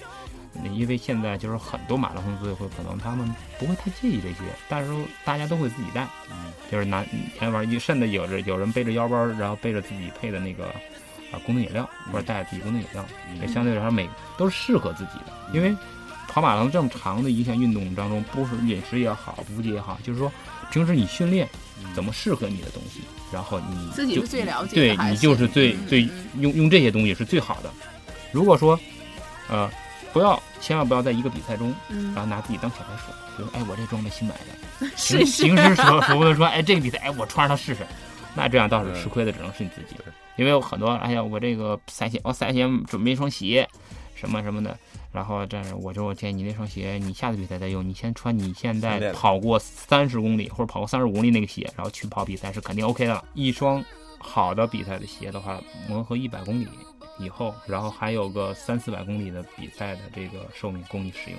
[0.65, 4.37] 因为现在就是很多马拉松组委会可能他们不会太介意这些，
[4.69, 4.93] 但是
[5.25, 6.07] 大家都会自己带。
[6.31, 6.53] 嗯。
[6.71, 7.05] 就是拿
[7.41, 10.73] 盐丸，甚至有着有人背着腰包，然后背着自己配的那个。
[11.31, 13.05] 啊，功能饮料或者带自己功能饮料，
[13.39, 15.27] 也相对来说每都是适合自己的。
[15.53, 15.77] 因为
[16.27, 20.33] 跑马拉松这么长的一项运动当中，不是饮食也好，补给也好，就是说
[20.71, 21.47] 平时你训练
[21.95, 27.71] 怎么适合你的东西，然后你自己是最了解，对你就是最最用用这些东西是最好的。
[28.33, 28.81] 如果说
[29.51, 29.71] 呃
[30.19, 37.87] 不要千万不要在一个比赛中，然后拿自己当小白鼠，比如哎我这装备新买的， 平平时说说不说哎这个比赛哎我穿上它试试，
[38.35, 39.95] 那这样倒是吃亏的只能是你自己。
[40.37, 43.69] 因为有很多，哎呀，我这个赛前，我赛前准备一双鞋，
[44.16, 44.77] 什么什么的，
[45.12, 53.25] 然后这我就建议你那双鞋，你下次比赛再用，你先穿你现在跑过三十公里或者跑过三十五公里那个鞋，然后去跑比赛是肯定 OK 的。
[53.35, 53.85] 一双
[54.19, 56.69] 好的比赛的鞋的话，磨合一百公里
[57.19, 61.39] 以后，然后还有个三四百公里的比赛的这个寿命供你使用。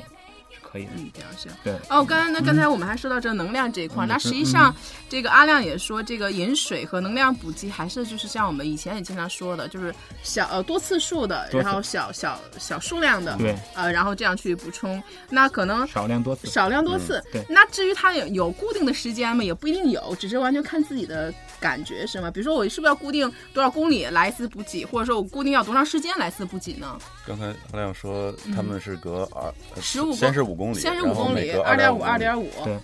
[0.61, 1.51] 可以的，嗯，这样行。
[1.63, 4.75] 对哦，刚才那刚才我们还说到这能量这一块，那实际上
[5.07, 15.01] 这个阿亮也说，这个饮水和能量补给还是就是像我们以前也经常说的，就是小呃多次数的，然后小小小数量的，对，呃，然后这样去补充。
[15.27, 17.23] 那可能少量多次，少量多次。
[17.31, 17.43] 对。
[17.49, 19.43] 那至于它有有固定的时间吗？
[19.43, 22.29] 也不一定有，只是完全看自己的感觉是吗？
[22.29, 26.99] 比如说我是不是要固定多少公里来一次补给，或者说我固定要多长时间来一次补给呢？
[27.25, 29.51] 刚才阿亮说他们是隔二
[29.81, 30.59] 十五先是五。
[30.59, 32.49] 公里，先是五公里，二点五，二点五。
[32.65, 32.77] 对，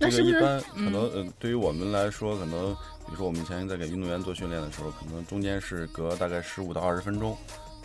[0.00, 0.58] 那是不是一般？
[0.74, 2.74] 可能，呃，对于我们来说，可能，
[3.04, 7.36] 比如说我们以前在给运动员做训练的时候，可能中间是隔大概十五到二十分钟，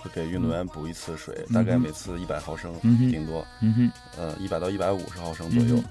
[0.04, 3.46] 会给运动员补一次水，大概每次一百毫升，顶多，
[4.18, 5.82] 呃，一百到一百五十毫升左右。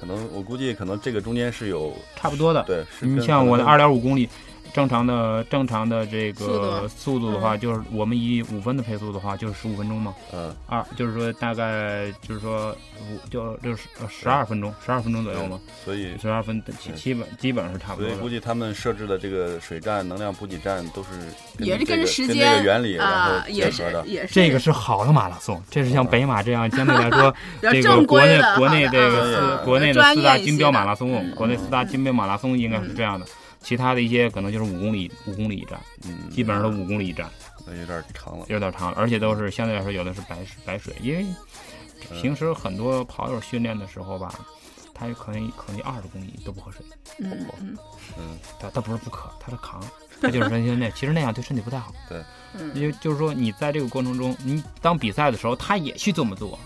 [0.00, 2.62] 可能我估计，可能这个中间是有差不多的。
[2.62, 4.28] 对，你像我的二点五公里。
[4.72, 10.14] 正常的正常的这个速度的话，就是我们以五分的配速的话，就是十五分钟嘛。
[10.32, 10.54] 嗯。
[10.66, 15.58] 二就是说大概就是说五就就是十二分钟，十二分钟左右嘛。
[15.84, 18.08] 所以十二分基基本基本上是差不多。
[18.08, 21.08] 所以估计他们设置的这个水站、能量补给站都是
[21.58, 24.06] 也是跟着时间原理然后结合的。
[24.06, 33.26] 也是这个是好的马拉松，这是像北马这样相对来说 这个国内国内这个四国内的四大金标马拉松，国内四大金标马拉松应该是这样的。
[33.66, 37.28] 其他的一些可能就是五公里，五公里一站，嗯，基本上都五公里一站，
[37.66, 41.26] 那有点长了，有点长了，而且都是相对来说有的是白，白水，因为
[42.22, 44.32] 平时很多跑友训练的时候吧，
[44.94, 46.86] 他可能可能二十公里都不喝水，
[47.18, 47.76] 嗯嗯。
[48.16, 49.82] 嗯，他他不是不渴，他是扛，
[50.20, 52.22] 他就是说那 其实那样对身体不太好，对，
[52.72, 56.56] 因为就是说你在这个过程中，你当比赛的时候，他也去这么做。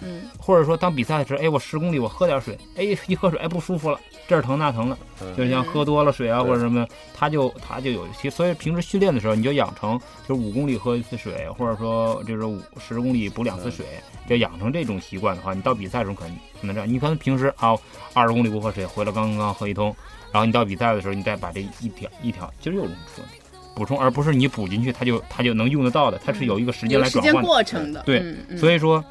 [0.00, 4.98] 嗯，或者说当比赛的时候，哎，我十公里我喝点水，哎，一喝水，哎，不舒服了，这儿疼那疼了，
[5.36, 13.84] 就像喝多了水啊或者什么，他就他就有一些，所以平时训练的时候，你就养成就是五公里喝一次水，或者说就是五十公里补两次水，
[14.28, 16.90] 就养成这种习惯的话，你到比赛的时候可能可能这样。
[16.90, 17.76] 你可能平时啊
[18.14, 19.94] 二十公里不喝水，回来刚刚喝一通，
[20.32, 23.32] 然后你到比赛的时候，你再把这一条一条，其实有这种问题，
[23.74, 29.04] 补充，而不是你补进去，它就它就能用得到的，它是有一个时间来转换过程的，对，所以说。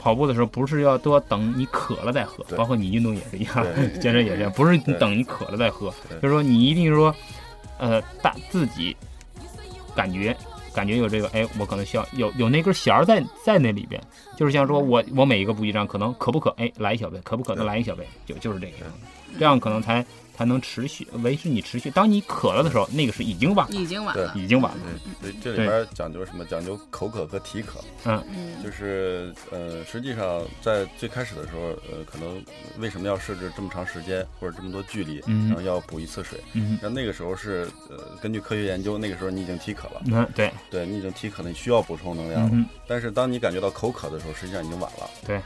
[0.00, 3.66] 跑步的时候不是要都要等你渴了再喝，包括你运动也是一样，
[4.00, 5.92] 健身也是，不是你等你渴了再喝，
[6.22, 7.14] 就是说你一定说，
[7.78, 8.96] 呃，大自己
[9.94, 10.34] 感觉
[10.72, 14.00] 感觉有这个，哎，我可能需要有有那根弦儿在在那里边，
[14.36, 18.86] 就是像说我我每一个补给站可能渴不渴，哎，来一小杯，渴不渴，再来一小杯，就就是这个样，
[19.38, 20.04] 这样可能才。
[20.40, 21.90] 才能持续维持你持续。
[21.90, 24.84] 当你渴了的时候，那个是已经晚了，已经晚了，已经晚了。
[25.20, 26.46] 对，这里边讲究什么？
[26.46, 27.78] 讲究口渴和体渴。
[28.06, 28.22] 嗯，
[28.64, 31.60] 就是呃，实际上在最开始的时候，
[31.92, 32.42] 呃，可能
[32.78, 36.40] 为什么要设置这么长时间或者这么多距离，然后要补一次水？
[36.54, 40.00] 嗯，那那个时候是呃，根据科学研究，那个时候你已经体渴了。
[40.06, 42.66] 嗯，对，对你已经体渴了，你需要补充能量了。
[42.86, 45.10] 但是当你感觉到口渴的时候，实际上已经晚了。
[45.26, 45.38] 对，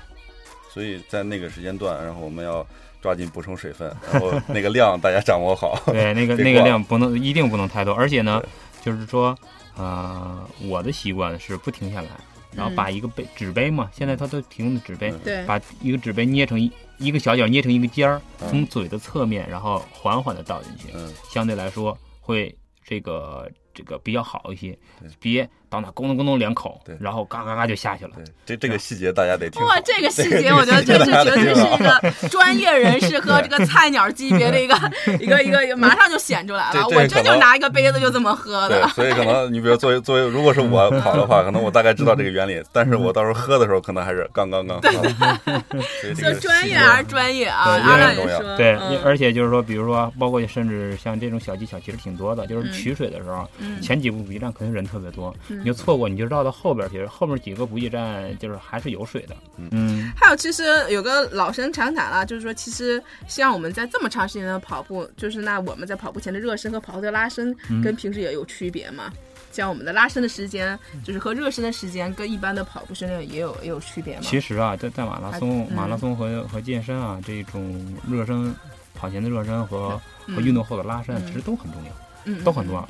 [0.72, 2.64] 所以在那个时间段，然后我们要。
[3.04, 5.78] 抓紧补充水分， 然后那个量大家掌握好。
[5.92, 8.42] 对，那个那个量不能一定不能太多，而且呢，
[8.80, 9.36] 就是说，
[9.76, 12.08] 呃，我的习惯是不停下来，
[12.56, 24.78] 然后把一个杯纸杯嘛，现在它都提供的纸杯，对，把一个纸杯捏成一一个小角，捏成一个尖儿，从嘴的侧面，然后缓缓的倒进去，嗯，相对来说会这个这个比较好一些，
[25.20, 25.46] 别。
[25.74, 28.12] 到那咕咚咕咚两口，对，然后嘎嘎嘎就下去了。
[28.14, 29.60] 对，这这个细节大家得听。
[29.64, 34.74] 哇，这个细节我觉得这是绝对是一个专业人士和这个菜鸟级别的一个
[35.18, 36.86] 一个一个，马上就显出来了。
[36.88, 38.80] 我这就拿一个杯子就这么喝的。
[38.80, 44.80] 对，所以可能你比如作为作为，如果是我 跑的话，可能我大概知道这个原理，但是我到时候喝的时候，可能还是刚刚刚。
[44.80, 44.92] 对，
[46.14, 48.56] 说专业还是专业啊，阿亮也说。
[48.56, 52.46] 对，而且就是说，比如说，包括甚至像这种小技巧，其实挺多的。
[52.46, 53.48] 就是取水的时候，
[53.80, 55.34] 前几步补给站肯定人特别多。
[55.64, 57.06] 你就错过，你就绕到后边去。
[57.06, 59.34] 后面几个补给站就是还是有水的。
[59.56, 69.10] 嗯，还有其实有个老生常谈了，就是说，其实像我们在这么长时间的跑步，就是那我们在跑步前的热身和跑后的拉伸，跟平时也有区别嘛。
[69.52, 74.22] 像我们的拉伸的时间，就是和热身的时间，跟一般的跑步训练也有也有区别嘛。
[74.22, 78.54] 其实啊，在在马拉松、马拉松和和健身啊，这种热身
[78.94, 82.86] 跑前的热身和和运动后的拉伸，其实都很重要，都很重要。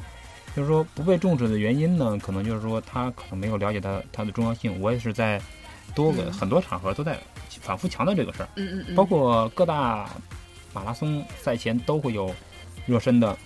[0.54, 4.80] 就是说不被重视的原因呢，可能就是说他可能没有了解它它的重要性。
[4.80, 5.40] 我也是在
[5.94, 7.18] 多个很多场合都在
[7.60, 10.08] 反复强调这个事儿，嗯嗯嗯，包括各大
[10.72, 12.34] 马拉松赛前都会有
[12.86, 13.36] 热身的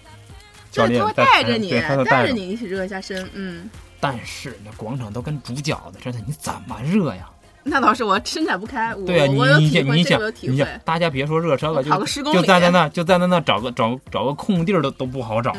[0.70, 1.70] 教练带着你，
[2.04, 3.68] 带着你一起热一下身，嗯。
[4.00, 7.28] 但是那广场都跟煮饺子似的，你怎么热呀？
[7.68, 15.54] 那倒是我伸展不开，对啊，你你想你想你想，大家别说热身了，就就站在那就站在那找个找找个空地儿都都不好找。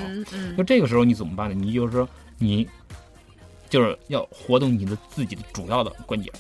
[0.57, 1.55] 就这个时候你怎么办呢？
[1.55, 2.07] 你就是说
[2.37, 2.67] 你
[3.69, 6.31] 就是要活动你的自己的主要的关节。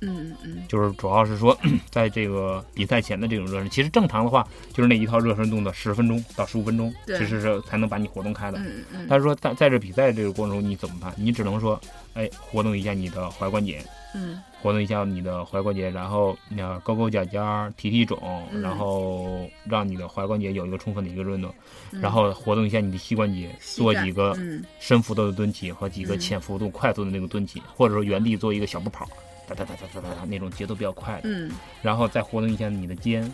[0.00, 1.58] 嗯嗯嗯，就是主要是说
[1.90, 8.58] 在这个比赛前的这种热身，其实正常的话就是那一套热身动作十分钟到十五分钟，其实是才能把你活动开的。
[8.60, 11.12] 嗯嗯，但是说在在这比赛这个过程中你怎么办？
[11.16, 11.80] 你只能说
[12.14, 13.82] 哎活动一下你的踝关节。
[14.14, 14.40] 嗯。
[14.60, 18.18] 活动一下你的踝关节，然后那勾勾脚尖儿，提提踵，
[18.60, 21.54] 然后让你的踝关节有一个充分的一个运动，
[21.90, 24.36] 然后活动一下你的膝关节，做几个
[24.80, 29.06] 深幅度的蹲起和几个浅幅度快速的那个蹲起，或者说原地做一个小步跑，
[29.46, 31.48] 哒哒哒哒哒哒哒那种节奏比较快的，
[31.80, 33.32] 然后再活动一下你的肩，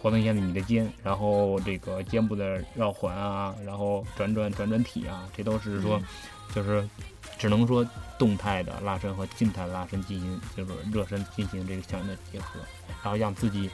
[0.00, 6.00] 活动一下你的肩，然后这个肩部的绕环啊，然后转转转转体啊，这都是说，
[6.54, 6.82] 就是。
[7.38, 7.84] 只能说
[8.22, 12.60] 动态的拉伸和静态拉伸进行，就是热身进行这个相应的结合，
[13.02, 13.68] 然后让自己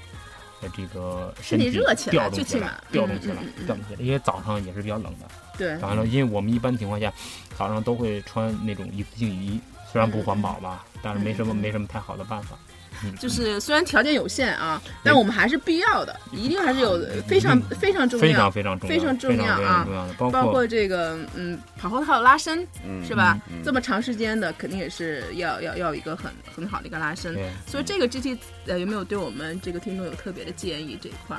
[0.62, 4.00] 的这个身体热起来，调动起来，调动起来，调动起来。
[4.00, 5.28] 因为早上也是比较冷的，
[5.58, 5.78] 对。
[5.78, 7.12] 早上，因为我们一般情况下
[7.58, 9.60] 早上都会穿那种一次性雨衣，
[9.92, 12.58] 虽然不环保吧，但是没什么没什么太好的办法。
[13.18, 19.86] 就是虽然条件有限啊，但我们还是必要的，一定还是有非常非常重要、非常非常重要、非常重要啊！
[20.16, 22.66] 包括这个嗯，跑后套拉伸
[23.06, 23.38] 是吧？
[23.64, 27.36] 这么长时间的，肯定也是要要要一个很很好的一个拉伸。
[27.66, 31.36] 所以这个 GT 呃有没有对我们这个听众有特别的建议这一块？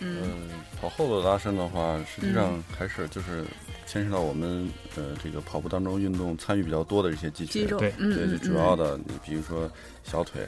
[0.00, 0.48] 嗯，
[0.80, 3.44] 跑后的拉伸的话，实际上还是就是
[3.86, 9.70] 牵涉到我们呃这个跑步当中运动参与比较多的一些肌群，对对，主要的你比如说
[10.02, 10.44] 小腿。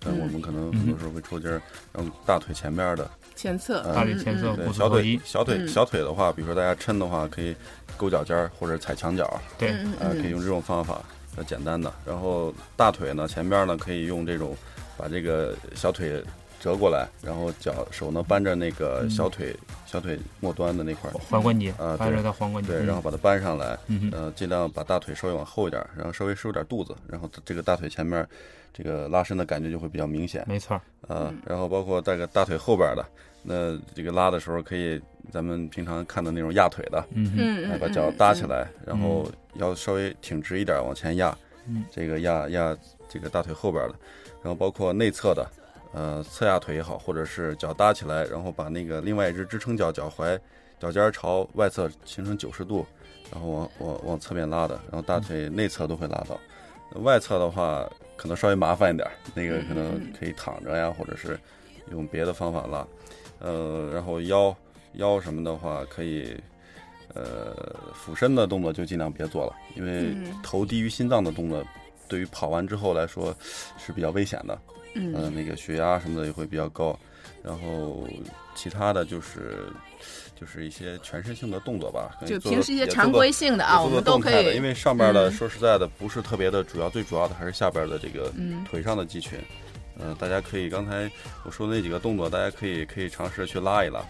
[0.00, 1.60] 但我们可能很多时候会抽筋儿，
[1.92, 7.54] 让大腿前边的前侧，大腿前侧，对小腿小腿小腿的话，比如说大家抻的话，可以
[7.96, 9.70] 勾脚尖儿或者踩墙角，对，
[10.00, 11.02] 啊，可以用这种方法，
[11.36, 11.92] 呃，简单的。
[12.04, 14.56] 然后大腿呢，前边呢可以用这种，
[14.96, 16.22] 把这个小腿
[16.60, 19.54] 折过来，然后脚手呢扳着那个小腿
[19.86, 23.78] 小腿末端的那块踝关节啊，扳着它踝关节，对，然后把它扳上来，
[24.12, 28.26] 呃，尽量把大腿稍微往后一点，然后稍微收点肚子，然后这个大腿前面。
[28.70, 33.04] 这个拉伸的感觉就会比较明显，没错，呃，然后包括带个大腿后边的，
[33.42, 35.00] 那这个拉的时候可以，
[35.32, 41.36] 咱们平常看的那种压腿的，嗯嗯，把脚搭起来，然后腰稍微挺直一点往前压，
[41.66, 42.76] 嗯，这个压压
[43.08, 43.94] 这个大腿后边的，
[44.42, 45.44] 然后包括内侧的，
[45.92, 50.38] 呃，侧压腿也好，或者是脚搭起来，然后把那个另外一只支撑脚脚踝
[50.78, 52.86] 脚尖朝外侧形成九十度，
[53.32, 56.38] 然后往往往侧面拉的，然后大腿内侧都会拉到。
[57.00, 61.38] 外侧的话可能稍微麻烦一点，那个可能可以躺着呀，或者是
[61.90, 62.86] 用别的方法拉。
[63.38, 64.54] 呃，然后腰
[64.94, 66.36] 腰什么的话可以，
[67.14, 71.64] 呃，俯身的动作就尽量别做了，因为头低于心脏的动作，
[72.08, 73.34] 对于跑完之后来说
[73.78, 74.58] 是比较危险的。
[74.98, 76.98] 嗯，那个血压什么的也会比较高。
[77.42, 78.08] 然后
[78.54, 79.66] 其他的就是。
[80.38, 84.54] 就是一些全身性的动作吧，就平时一些常规性的啊，我们都可以。
[84.54, 88.32] 因为上边的说实在的不是特别的主要，最主要的还是下边的这个
[88.64, 89.36] 腿上的肌群。
[89.98, 91.10] 嗯，大家可以刚才
[91.44, 94.00] 我说的那几个动作，大家可以可以尝试去拉一拉。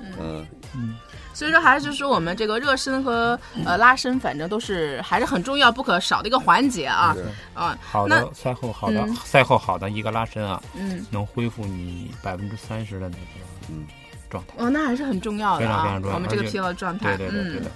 [0.00, 0.94] 嗯嗯，
[1.32, 7.16] 所以说还是说我们这个热身和呃拉伸，反正都是还是很重要不可少的一个环节啊。
[7.54, 13.22] 啊，好的赛后好的赛后好的一个拉伸啊，嗯，能恢复你百分之三十的那个
[13.70, 13.86] 嗯。
[14.28, 16.00] 状态哦，那还是很重要的啊！
[16.02, 17.70] 我们这个疲劳状态，对对对的。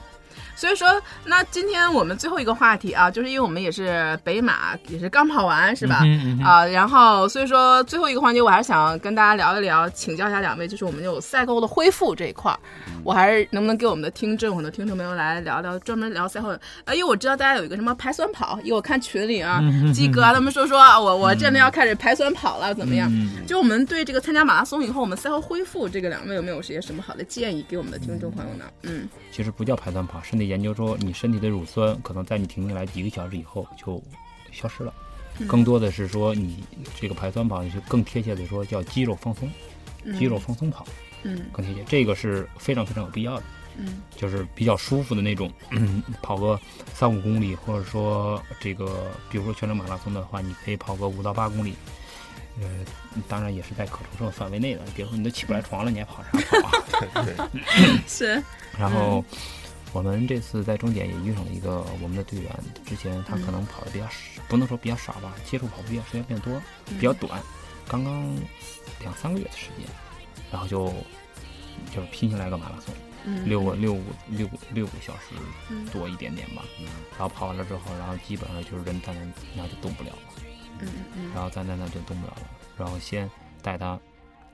[0.61, 0.87] 所以说，
[1.25, 6.03] 那今天我们最后一个话题啊，就是因为我们也是北马，也是刚跑完，是吧？
[6.45, 12.61] 啊，然后所以说最后一个环节，我还是想跟大家聊一聊，请教一下两位，就是我们有赛后的恢复这一块儿，
[13.03, 16.51] 我还是能不能给我们的听众，很多听众朋友来聊聊，专门聊赛后。
[16.85, 19.63] 呃，因为我知道大家有一个什么排酸跑，因为我看群里啊，
[19.95, 23.11] 鸡哥他们说说我我真的要开始排酸跑了，怎么样？
[23.47, 28.67] 就我们对这个参加马拉松以后，我们赛后恢复，这个两位有没有些什么好的建议给我们的听众朋友呢？
[28.83, 29.09] 嗯。
[29.33, 34.03] 其实不叫排酸跑，是那研究说你身体的乳酸可能在你停下来几个小时以后就
[34.51, 34.93] 消失了，
[35.47, 36.65] 更多的是说你
[37.01, 39.49] 这个排酸跑，就更贴切的说叫肌肉放松，
[40.19, 40.85] 肌肉放松跑，
[41.23, 43.45] 嗯，更贴切，这个是非常非常有必要的，
[43.77, 45.49] 嗯，就是比较舒服的那种，
[46.21, 46.59] 跑个
[46.93, 51.75] 三五公里，或者说这个比如说全程马拉松的话，你可以跑个五到八公里。
[52.61, 52.67] 呃，
[53.27, 54.83] 当然也是在可承受范围内的。
[54.95, 56.31] 比如说，你都起不来床了，你还跑啥
[56.61, 57.49] 跑啊？
[58.07, 58.43] 是。
[58.77, 59.25] 然后
[59.93, 62.51] 我们这次在终点也遇上了一个我们的队员，
[62.87, 67.43] 之前他可能跑的比较少，不能说比较少吧，接触跑步比较时间比较多，比较短，
[67.89, 68.37] 刚刚
[69.01, 69.87] 两三个月的时间，
[70.53, 70.93] 然后就
[71.95, 72.95] 就拼下来个马拉松，
[73.45, 75.35] 六个六五六六个小时
[75.93, 76.63] 多一点点吧。
[77.19, 79.21] 然后跑完了之后，然后基本上就是人在那
[79.57, 80.19] 那就动不了了。
[80.83, 82.43] 嗯嗯然后站在那那就动不了了，
[82.79, 83.31] 然后先
[83.61, 83.99] 带他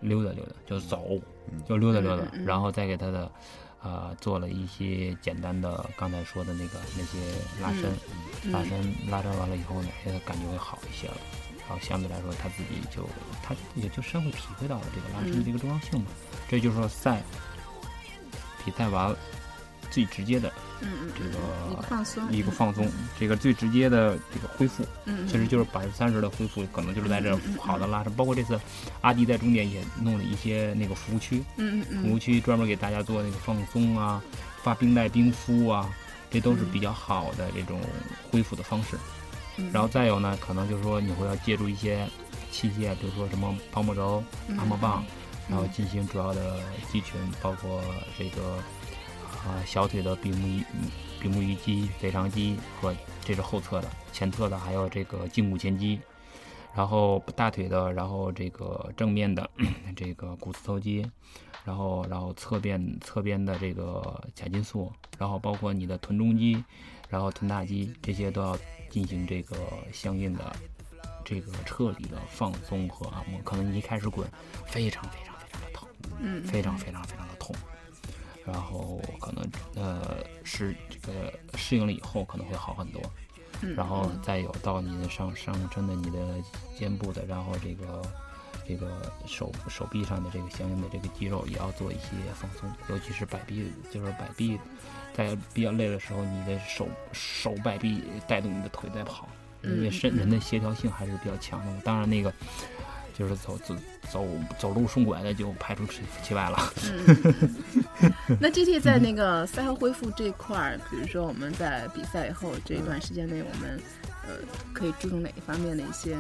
[0.01, 1.21] 溜达溜达，就走，
[1.69, 3.31] 就溜达溜达，然后再给他的，
[3.83, 7.19] 呃，做了一些简单的刚才说的那个那些
[7.63, 11.17] 拉伸，拉伸拉伸完了以后呢，现在感觉会好一些了，
[11.69, 13.09] 然后相对来说他自己就
[13.43, 16.07] 他也就深会体会到了这个拉伸的一个重要性嘛，
[16.49, 17.23] 这就是说赛
[18.65, 19.19] 比赛完了。
[19.97, 22.87] 最直接的，嗯嗯，这个一个放松，一个放松，
[23.19, 28.61] 这个最直接的这个恢复，嗯，其实就是百分之三十的恢复，可能就是在这好的拉伸，包括这次
[29.01, 34.23] 阿迪在终点也弄了一些那个服务区，嗯嗯服务区专门给大家做那个放松啊，
[34.63, 35.89] 发冰袋冰敷啊，
[36.31, 37.81] 这都是比较好的这种
[38.31, 38.99] 恢复的方式。
[39.73, 42.07] 然后再有呢，可能就是说你会要借助一些
[42.53, 44.23] 器械，比如说什么泡沫轴、
[44.59, 45.03] 按摩棒，
[45.49, 46.61] 然后进行主要的
[46.93, 47.81] 肌群，包括
[48.19, 48.59] 这个。
[49.47, 50.65] 啊，小腿的比目鱼、
[51.21, 52.93] 比目鱼肌、腓肠肌和
[53.25, 56.01] 这是后侧的，前侧的还有这个胫骨前肌，
[56.75, 59.49] 然后大腿的，然后这个正面的
[59.95, 61.09] 这个股四头肌，
[61.65, 66.65] 然后然后侧边侧边的这个髂胫束，然后包括你的臀中肌，
[67.09, 68.59] 然后臀大肌这些都要
[68.91, 69.57] 进行这个
[69.93, 70.57] 相应的
[71.25, 73.41] 这个彻底的放松和按摩。
[73.43, 74.29] 可能你一开始滚，
[74.67, 75.89] 非常非常非常的疼，
[76.19, 77.26] 嗯，非常非常非常。
[78.47, 79.45] 然后可能
[79.75, 83.03] 呃是这个适应了以后可能会好很多，
[83.75, 86.19] 然后再有到你的上上身的你的
[86.79, 88.03] 肩部的，然后这个
[88.67, 94.59] 这个手手臂上的这个相应的这个肌肉也要做一些放松，尤其是摆臂，就是摆臂
[95.13, 99.29] 在比较累的时候，你的手手摆臂带动你的腿在跑，
[99.65, 101.81] 因为身人的协调性还是比较强的。
[101.81, 102.33] 当然那个。
[103.19, 103.75] 就是走走
[104.11, 104.27] 走
[104.59, 106.73] 走路顺拐的就排除其其外了。
[108.39, 113.81] 那 G T 在那个赛后恢复这块儿，比如说我们在比赛以后这一段时间内，我们
[114.29, 114.37] 呃
[114.75, 116.15] 可以注重哪一方面的一些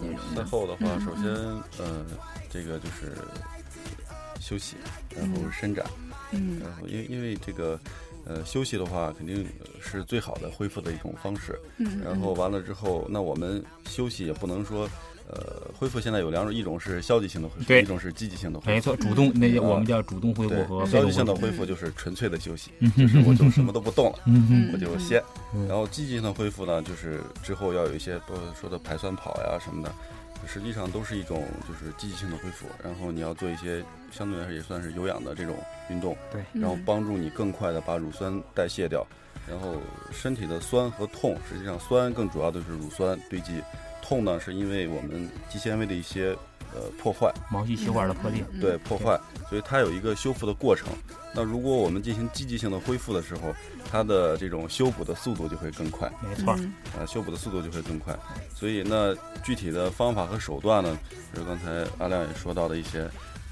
[0.00, 0.36] 内容？
[0.36, 1.24] 赛后的话，首先
[1.84, 2.06] 呃
[2.48, 3.12] 这个就是
[4.40, 4.76] 休息，
[5.14, 5.84] 然后伸展，
[6.30, 7.78] 嗯，然后因为因为这个
[8.24, 9.46] 呃休息的话，肯定
[9.82, 11.58] 是最好的恢复的一种方式。
[11.76, 14.88] 嗯，然后完了之后，那我们休息也不能说。
[15.30, 18.70] 呃，恢复现在有两种，一种是消极性的恢复，一种是积极性的恢复。
[18.70, 24.18] 没错，主动那我们叫主动恢复和消极性的恢复就是纯粹的休息，就是我就什么都不动了，
[24.72, 25.22] 我就歇。
[25.68, 28.18] 然后积极性的恢复呢，就是之后要有一些
[28.58, 29.92] 说的排酸跑呀什么的，
[30.46, 32.66] 实际上都是一种就是积极性的恢复。
[32.82, 35.54] 然后你要做一些相对来说也算是有氧的这种
[35.90, 39.06] 运动，对，然后帮助你更快的把乳酸代谢掉。
[39.48, 39.76] 然后
[40.12, 43.62] 身体的酸和痛，实际上酸更主要的是乳酸堆积，
[44.08, 46.34] 痛呢是因为我们肌纤维的一些
[46.74, 49.20] 呃破坏，毛细血管的破裂，对破坏，
[49.50, 50.88] 所以它有一个修复的过程。
[51.34, 53.54] 那如果我们进行积极性的恢复的时候，
[53.90, 56.10] 它的这种修补的速度就会更快。
[56.26, 56.58] 没错，
[56.98, 58.18] 呃，修补的速度就会更快。
[58.54, 59.14] 所以那
[59.44, 60.98] 具体的方法和手段呢，
[61.34, 63.06] 就是刚才阿亮也说到的一些。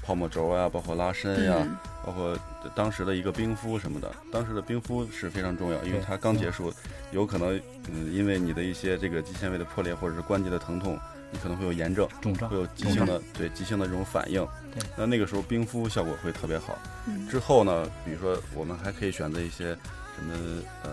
[0.07, 1.67] 泡沫轴呀，包括拉伸呀，
[2.05, 2.33] 包括
[2.73, 4.09] 当时的一个冰敷什么的。
[4.31, 6.73] 当时的冰敷是非常重要，因为它刚结束，
[7.11, 7.59] 有可能，
[7.91, 10.97] 嗯，因为你的一些这个肌纤维的破裂或者是关节的疼痛，
[11.29, 12.07] 你可能会有炎症，
[12.49, 14.47] 会有急性的对急性的这种反应。
[14.95, 16.79] 那那个时候冰敷效果会特别好。
[17.29, 19.77] 之后呢，比如说我们还可以选择一些
[20.15, 20.33] 什么
[20.83, 20.89] 呃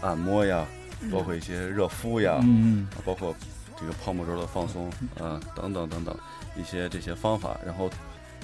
[0.00, 0.64] 按摩呀，
[1.12, 3.36] 包括一些热敷呀，嗯，包括
[3.78, 4.88] 这个泡沫轴的放松
[5.20, 6.16] 啊等等等等
[6.56, 7.90] 一些这些方法，然后。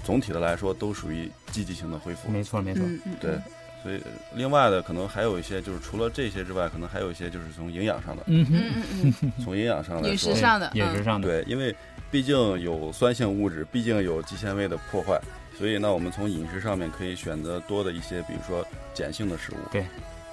[0.04, 2.30] 总体的来说，都属于积极性的恢复。
[2.30, 2.82] 没错，没错。
[3.20, 3.38] 对，
[3.82, 4.00] 所以
[4.34, 8.22] 另外的可能还有一些，就是除了这些之外，可能还有一些就是从营养上的。
[8.26, 11.28] 嗯嗯嗯从营养上来说，饮食上的，饮食上的。
[11.28, 11.74] 对，因为
[12.10, 15.20] 毕竟有酸性物质，毕竟有肌纤维的破坏，
[15.58, 19.56] 所以呢，我们从饮食上面可以选择多的一些，比如说碱性的食物。
[19.70, 19.82] 对，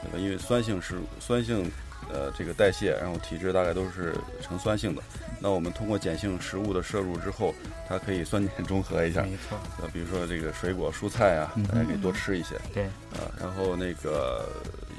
[0.02, 0.18] 对吧？
[0.18, 1.70] 因为酸性食酸性。
[2.10, 5.02] 呃，这个代谢，然后体质大概都是呈酸性的。
[5.48, 7.56] 那我们通过碱性食物的摄入之后，
[7.88, 9.22] 它可以酸碱中和一下。
[9.22, 9.58] 没错。
[9.82, 12.60] 呃，比如说这个水果、蔬菜啊，大家可以多吃一些。
[12.74, 12.84] 对。
[13.14, 14.46] 啊，然后那个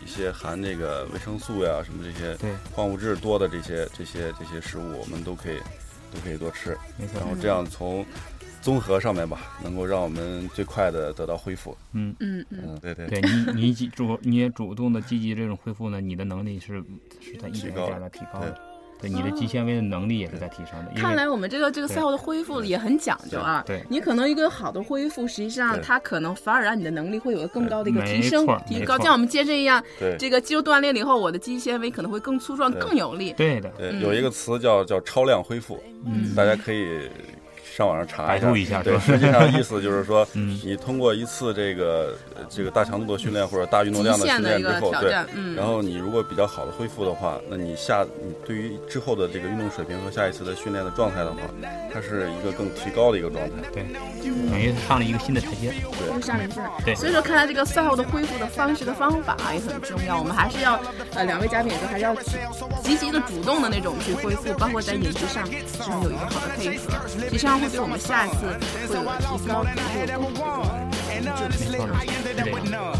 [0.02, 5.58] 一些含那个维生素呀，什么这些对矿物质多的这些这些这些食物，我们都可以
[6.10, 6.74] 都可以多吃。
[6.96, 7.20] 没错。
[7.20, 8.02] 然后这样从。
[8.60, 11.78] 综合上面吧，能够让我们最快的得到恢复。
[11.92, 16.82] 嗯嗯嗯，对对对，你你主你也主动的积极这种恢复呢，你的能力是
[17.20, 18.60] 是在一直在加大提高的。
[19.00, 21.00] 对你的肌纤维的能力也是在提升的。
[21.00, 23.62] 看来我们这个这个赛后的恢复也很讲究啊。
[23.66, 28.98] 对，你可能一个好的恢复，实际上它可能反而让你的能力会有个更高的一个提升提高。
[28.98, 29.82] 像我们健身一样，
[30.18, 33.32] 这个肌肉锻炼了以后，我的肌纤维可能会更粗壮、更有力。
[33.34, 37.08] 对的，对，有一个词叫叫超量恢复，嗯，大家可以。
[37.78, 42.12] 上网上查一下，对，实际上意思就是说， 你通过一次这个
[42.48, 45.12] 这个大强度的训练或者大运动量的训练之后，对，
[45.54, 51.38] 然后你如果比较好的恢复的话，那你下你对于之后的这个运动水平和下一次的训练的状态的话，
[51.94, 53.86] 它是一个更提高的一个状态，对，
[54.50, 60.80] 等于上了一个新的台阶，对，上了一个对，所以说看来这个赛后的恢复的方式的方法也很重要，我们还是要
[61.14, 62.38] 呃两位嘉宾也都还是要去
[62.82, 67.67] 积极的主动的那种去恢复，包括在饮食上实际上有一个好的配合，实际上会。
[67.68, 68.36] 对我们下一次
[68.88, 70.78] 会有提高，可能会有更好的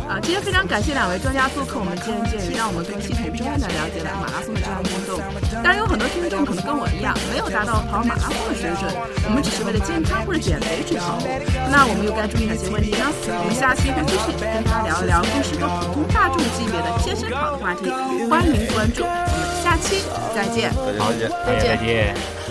[0.08, 0.18] 啊！
[0.22, 5.20] 今天非常感谢两位专家做客我们见仁见智，让我们更系统、专业的了解了马拉松的这项运动。
[5.62, 8.90] 当然，有很多听众可能跟我一样，没有达到跑马拉松的水准，
[9.24, 11.28] 我们只是为了健康或者减肥去跑步。
[11.70, 13.06] 那我们又该注意哪些问题呢？
[13.40, 17.88] 我们下期会继续跟大家聊一聊更适合普通大众级别的健身跑的话题，
[18.28, 19.04] 欢迎关注。
[19.04, 20.02] 我们下期
[20.34, 21.12] 再见，好，
[21.46, 22.47] 再见，再见。